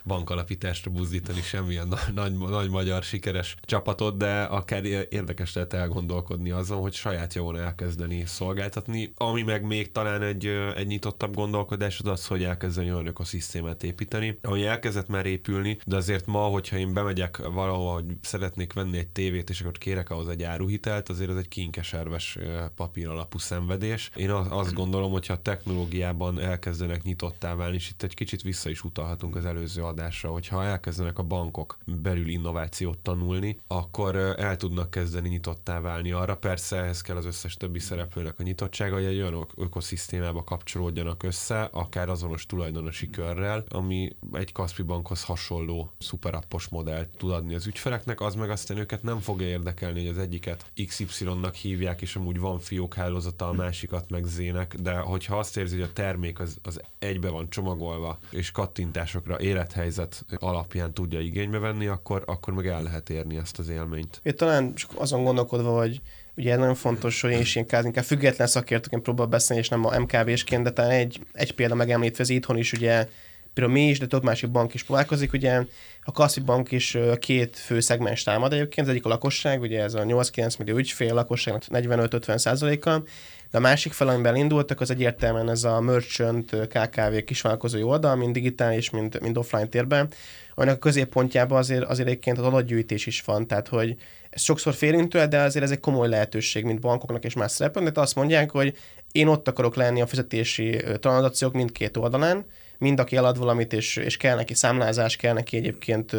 bankalapításra 0.05 0.91
buzdítani 0.91 1.41
semmilyen 1.41 1.95
nagy, 2.15 2.39
nagy 2.39 2.71
magyar 2.71 3.03
sikeres 3.03 3.57
csapatot, 3.63 4.17
de 4.17 4.43
akár 4.43 4.85
érdekes 4.85 5.53
lehet 5.55 5.73
elgondolkodni 5.73 6.51
azon, 6.51 6.81
hogy 6.81 6.93
saját 6.93 7.35
jogon 7.35 7.59
elkezdeni 7.59 8.25
szolgáltatni, 8.27 8.88
ami 9.15 9.43
meg 9.43 9.63
még 9.63 9.93
talán 9.93 10.23
egy, 10.23 10.47
egy 10.77 10.87
nyitottabb 10.87 11.35
gondolkodás 11.35 12.01
az 12.01 12.07
az, 12.07 12.27
hogy 12.27 12.45
elkezdeni 12.45 12.93
olyan 12.93 13.07
ökoszisztémát 13.07 13.83
építeni, 13.83 14.39
ami 14.43 14.65
elkezdett 14.65 15.09
már 15.09 15.27
épülni, 15.27 15.79
de 15.85 15.97
azért 15.97 16.27
ma, 16.27 16.41
hogyha 16.41 16.77
én 16.77 16.93
bemegyek 16.93 17.37
valahol, 17.37 17.93
hogy 17.93 18.05
szeretnék 18.21 18.73
venni 18.73 18.99
egy 18.99 19.09
tévét, 19.09 19.51
és 19.51 19.61
akkor 19.61 19.73
kérek 19.73 20.11
ahhoz 20.11 20.29
egy 20.29 20.43
áruhitelt, 20.43 21.09
azért 21.09 21.31
ez 21.31 21.37
egy 21.37 21.49
kinkeserves 21.49 22.39
papír 22.75 23.09
alapú 23.09 23.39
szenvedés. 23.39 24.11
Én 24.17 24.31
azt 24.31 24.75
gondolom, 24.75 25.13
hogyha 25.13 25.33
a 25.33 25.43
technológiában 25.43 26.41
elkezdenek 26.41 27.03
nyitottá 27.03 27.55
válni, 27.55 27.77
és 27.77 27.91
itt 27.91 28.03
egy 28.03 28.15
kicsit 28.15 28.43
vissza 28.43 28.71
is 28.71 28.85
utalhatunk 28.85 29.37
az 29.37 29.45
előző 29.45 29.83
adásra, 29.83 30.31
hogyha 30.31 30.65
elkezdenek 30.65 31.19
a 31.19 31.23
bankok 31.23 31.79
belül 32.03 32.29
innovációt 32.29 32.99
tanulni, 32.99 33.61
akkor 33.67 34.17
el 34.17 34.57
tudnak 34.57 34.91
kezdeni 34.91 35.29
nyitottá 35.29 35.81
válni 35.81 36.13
arra. 36.13 36.37
Persze 36.37 36.77
ehhez 36.77 37.01
kell 37.01 37.17
az 37.17 37.27
összes 37.27 37.55
többi 37.55 37.79
szereplőnek 37.79 38.39
a 38.39 38.43
nyitottsága, 38.43 38.77
hogy 38.79 39.05
egy 39.05 39.21
olyan 39.21 39.47
ökoszisztémába 39.57 40.45
kapcsolódjanak 40.45 41.23
össze, 41.23 41.69
akár 41.73 42.09
azonos 42.09 42.47
tulajdonosi 42.47 43.11
körrel, 43.11 43.65
ami 43.69 44.17
egy 44.33 44.53
Kaspi 44.53 44.83
bankhoz 44.83 45.25
hasonló 45.25 45.93
szuperappos 45.99 46.69
modellt 46.69 47.09
tud 47.09 47.31
adni 47.31 47.55
az 47.55 47.67
ügyfeleknek, 47.67 48.21
az 48.21 48.35
meg 48.35 48.51
aztán 48.51 48.77
őket 48.77 49.03
nem 49.03 49.19
fogja 49.21 49.47
érdekelni, 49.47 50.01
hogy 50.01 50.09
az 50.09 50.19
egyiket 50.19 50.65
XY-nak 50.87 51.55
hívják, 51.55 52.03
és 52.03 52.17
amúgy 52.17 52.39
van 52.39 52.59
fiók 52.59 52.95
hálózata, 52.95 53.49
a 53.49 53.53
másikat 53.53 54.11
meg 54.11 54.25
zének, 54.25 54.75
de 54.75 54.97
hogyha 54.99 55.39
azt 55.39 55.57
érzi, 55.57 55.75
hogy 55.75 55.89
a 55.89 55.93
termék 55.93 56.41
az, 56.41 56.59
az 56.63 56.81
egybe 56.99 57.29
van 57.29 57.51
csomagolva, 57.51 58.19
és 58.31 58.51
kattintásokra 58.51 59.41
élethelyzet 59.41 60.25
alapján 60.37 60.95
tudja 60.95 61.21
igénybe 61.21 61.59
venni, 61.59 61.87
akkor, 61.87 62.23
akkor 62.27 62.55
meg 62.55 62.67
el 62.67 62.83
lehet 62.83 63.11
érni 63.11 63.37
ezt 63.37 63.59
az 63.59 63.69
élményt. 63.69 64.21
Én 64.23 64.37
talán 64.37 64.75
csak 64.75 64.91
azon 64.95 65.25
gondolkodva, 65.25 65.79
hogy 65.79 66.01
ugye 66.39 66.57
nagyon 66.57 66.75
fontos, 66.75 67.21
hogy 67.21 67.31
én 67.31 67.41
is 67.41 67.55
ilyen 67.55 67.85
inkább 67.85 68.05
független 68.05 68.47
szakértőként 68.47 69.03
próbál 69.03 69.27
beszélni, 69.27 69.63
és 69.63 69.69
nem 69.69 69.85
a 69.85 69.99
MKB-sként, 69.99 70.63
de 70.63 70.71
talán 70.71 70.91
egy, 70.91 71.21
egy 71.33 71.55
példa 71.55 71.75
megemlítve, 71.75 72.23
ez 72.23 72.29
itthon 72.29 72.57
is 72.57 72.73
ugye 72.73 73.09
például 73.55 73.79
mi 73.79 73.89
is, 73.89 73.99
de 73.99 74.07
több 74.07 74.23
másik 74.23 74.51
bank 74.51 74.75
is 74.75 74.83
próbálkozik. 74.83 75.33
Ugye 75.33 75.63
a 76.03 76.13
Kassi 76.13 76.41
Bank 76.41 76.71
is 76.71 76.99
két 77.19 77.57
fő 77.57 77.81
szegmens 77.81 78.23
támad 78.23 78.53
egyébként, 78.53 78.87
az 78.87 78.93
egyik 78.93 79.05
a 79.05 79.09
lakosság, 79.09 79.61
ugye 79.61 79.83
ez 79.83 79.95
a 79.95 80.03
8-9 80.03 80.59
millió 80.59 80.77
ügyfél, 80.77 81.11
a 81.11 81.15
lakosságnak 81.15 81.63
45-50 81.71 82.39
százaléka, 82.39 83.03
de 83.51 83.59
a 83.59 83.61
másik 83.61 83.93
fel, 83.93 84.09
amiben 84.09 84.37
indultak, 84.37 84.81
az 84.81 84.91
egyértelműen 84.91 85.51
ez 85.51 85.65
a 85.65 85.81
merchant 85.81 86.51
KKV 86.69 87.17
kisvállalkozói 87.25 87.83
oldal, 87.83 88.17
mind 88.17 88.33
digitális, 88.33 88.91
mind, 88.91 89.19
mind 89.21 89.37
offline 89.37 89.67
térben, 89.67 90.09
aminek 90.55 90.77
a 90.77 90.79
középpontjában 90.79 91.59
azért, 91.59 91.85
azért 91.85 92.09
egyébként 92.09 92.39
az 92.39 92.45
adatgyűjtés 92.45 93.07
is 93.07 93.21
van, 93.21 93.47
tehát 93.47 93.69
hogy 93.69 93.97
ez 94.31 94.43
sokszor 94.43 94.75
félintő, 94.75 95.27
de 95.27 95.41
azért 95.41 95.65
ez 95.65 95.71
egy 95.71 95.81
komoly 95.81 96.09
lehetőség, 96.09 96.65
mint 96.65 96.81
bankoknak 96.81 97.25
és 97.25 97.35
más 97.35 97.53
szereplőknek, 97.53 97.97
azt 97.97 98.15
mondják, 98.15 98.51
hogy 98.51 98.77
én 99.13 99.27
ott 99.27 99.49
akarok 99.49 99.75
lenni 99.75 100.01
a 100.01 100.07
fizetési 100.07 100.83
tranzakciók 101.01 101.53
mindkét 101.53 101.97
oldalán, 101.97 102.47
mind 102.79 103.01
aki 103.01 103.17
elad 103.17 103.39
valamit, 103.39 103.73
és, 103.73 103.97
és 103.97 104.17
kell 104.17 104.37
neki 104.37 104.55
számlázás, 104.55 105.17
kell 105.17 105.33
neki 105.33 105.57
egyébként 105.57 106.17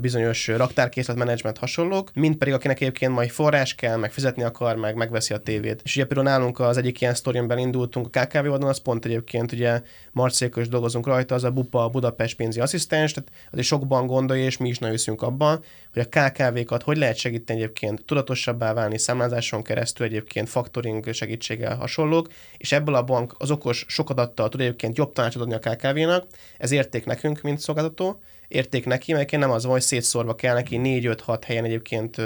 bizonyos 0.00 0.46
raktárkészlet, 0.46 1.16
menedzsment 1.16 1.58
hasonlók, 1.58 2.10
mind 2.14 2.36
pedig 2.36 2.54
akinek 2.54 2.80
egyébként 2.80 3.12
majd 3.12 3.30
forrás 3.30 3.74
kell, 3.74 3.96
meg 3.96 4.12
fizetni 4.12 4.42
akar, 4.42 4.76
meg 4.76 4.94
megveszi 4.94 5.34
a 5.34 5.38
tévét. 5.38 5.80
És 5.84 5.96
ugye 5.96 6.04
például 6.04 6.28
nálunk 6.28 6.60
az 6.60 6.76
egyik 6.76 7.00
ilyen 7.00 7.14
sztoriumban 7.14 7.58
indultunk 7.58 8.16
a 8.16 8.20
KKV 8.20 8.36
oldalon, 8.36 8.68
az 8.68 8.78
pont 8.78 9.04
egyébként 9.04 9.52
ugye 9.52 9.82
Marcékos 10.12 10.68
dolgozunk 10.68 11.06
rajta, 11.06 11.34
az 11.34 11.44
a 11.44 11.50
BUPA 11.50 11.88
Budapest 11.88 12.36
pénzi 12.36 12.60
asszisztens, 12.60 13.12
tehát 13.12 13.30
azért 13.50 13.66
sokban 13.66 14.06
gondolja, 14.06 14.44
és 14.44 14.56
mi 14.56 14.68
is 14.68 14.78
nagyon 14.78 14.96
abban, 15.16 15.64
hogy 15.92 16.06
a 16.10 16.20
KKV-kat 16.20 16.82
hogy 16.82 16.96
lehet 16.96 17.16
segíteni 17.16 17.60
egyébként 17.60 18.04
tudatosabbá 18.04 18.72
válni 18.72 18.98
számlázáson 18.98 19.62
keresztül 19.62 20.06
egyébként 20.06 20.48
faktoring 20.48 21.12
segítséggel 21.12 21.76
hasonlók, 21.76 22.28
és 22.56 22.72
ebből 22.72 22.94
a 22.94 23.02
bank 23.02 23.34
az 23.38 23.50
okos 23.50 23.84
sok 23.88 24.10
adattal 24.10 24.48
tud 24.48 24.60
egyébként 24.60 24.96
jobb 24.96 25.12
tanácsot 25.12 25.42
adni 25.42 25.54
a 25.54 25.58
KKV-nak, 25.96 26.26
ez 26.58 26.70
érték 26.70 27.04
nekünk, 27.04 27.40
mint 27.40 27.58
szolgáltató, 27.58 28.20
érték 28.48 28.86
neki, 28.86 29.12
mert 29.12 29.30
nem 29.30 29.50
az 29.50 29.62
van, 29.62 29.72
hogy 29.72 29.82
szétszórva 29.82 30.34
kell 30.34 30.54
neki 30.54 30.80
4-5-6 30.82 31.40
helyen 31.46 31.64
egyébként 31.64 32.16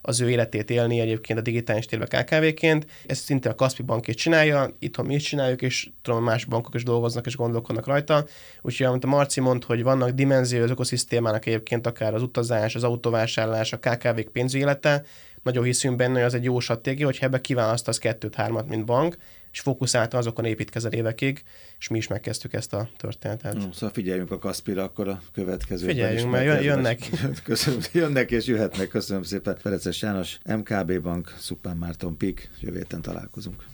az 0.00 0.20
ő 0.20 0.30
életét 0.30 0.70
élni 0.70 1.00
egyébként 1.00 1.38
a 1.38 1.42
digitális 1.42 1.86
térbe 1.86 2.06
KKV-ként. 2.06 2.86
Ezt 3.06 3.24
szinte 3.24 3.48
a 3.48 3.54
Kaspi 3.54 3.82
Bank 3.82 4.06
is 4.06 4.14
csinálja, 4.14 4.76
itthon 4.78 5.06
mi 5.06 5.14
is 5.14 5.22
csináljuk, 5.22 5.62
és 5.62 5.90
tudom, 6.02 6.24
más 6.24 6.44
bankok 6.44 6.74
is 6.74 6.82
dolgoznak 6.82 7.26
és 7.26 7.36
gondolkodnak 7.36 7.86
rajta. 7.86 8.26
Úgyhogy, 8.62 8.86
amit 8.86 9.04
a 9.04 9.06
Marci 9.06 9.40
mond, 9.40 9.64
hogy 9.64 9.82
vannak 9.82 10.10
dimenzió 10.10 10.62
az 10.62 10.70
ökoszisztémának 10.70 11.46
egyébként 11.46 11.86
akár 11.86 12.14
az 12.14 12.22
utazás, 12.22 12.74
az 12.74 12.84
autóvásárlás, 12.84 13.72
a 13.72 13.78
KKV-k 13.78 14.28
pénzélete, 14.32 15.04
nagyon 15.42 15.64
hiszünk 15.64 15.96
benne, 15.96 16.14
hogy 16.14 16.22
az 16.22 16.34
egy 16.34 16.44
jó 16.44 16.60
stratégia, 16.60 17.06
hogyha 17.06 17.26
ebbe 17.26 17.40
kiválasztasz 17.40 17.98
kettőt, 17.98 18.34
hármat, 18.34 18.68
mint 18.68 18.84
bank, 18.84 19.16
és 19.52 19.60
fókuszáltan 19.60 20.20
azokon 20.20 20.44
építkezel 20.44 20.92
évekig, 20.92 21.42
és 21.78 21.88
mi 21.88 21.98
is 21.98 22.06
megkezdtük 22.06 22.52
ezt 22.52 22.72
a 22.72 22.88
történetet. 22.96 23.54
No, 23.54 23.72
szóval 23.72 23.90
figyeljünk 23.90 24.30
a 24.30 24.38
Kaszpira 24.38 24.82
akkor 24.82 25.08
a 25.08 25.22
következő. 25.32 25.86
Figyeljünk, 25.86 26.30
mert 26.30 26.64
jönnek. 26.64 27.10
Köszönöm, 27.44 27.80
jönnek 27.92 28.30
és 28.30 28.46
jöhetnek. 28.46 28.88
Köszönöm 28.88 29.22
szépen. 29.22 29.56
Fereces 29.56 30.02
János, 30.02 30.38
MKB 30.44 31.00
Bank, 31.00 31.34
Szupán 31.38 31.76
Márton 31.76 32.16
Pik. 32.16 32.50
Jövő 32.60 32.86
találkozunk. 33.00 33.64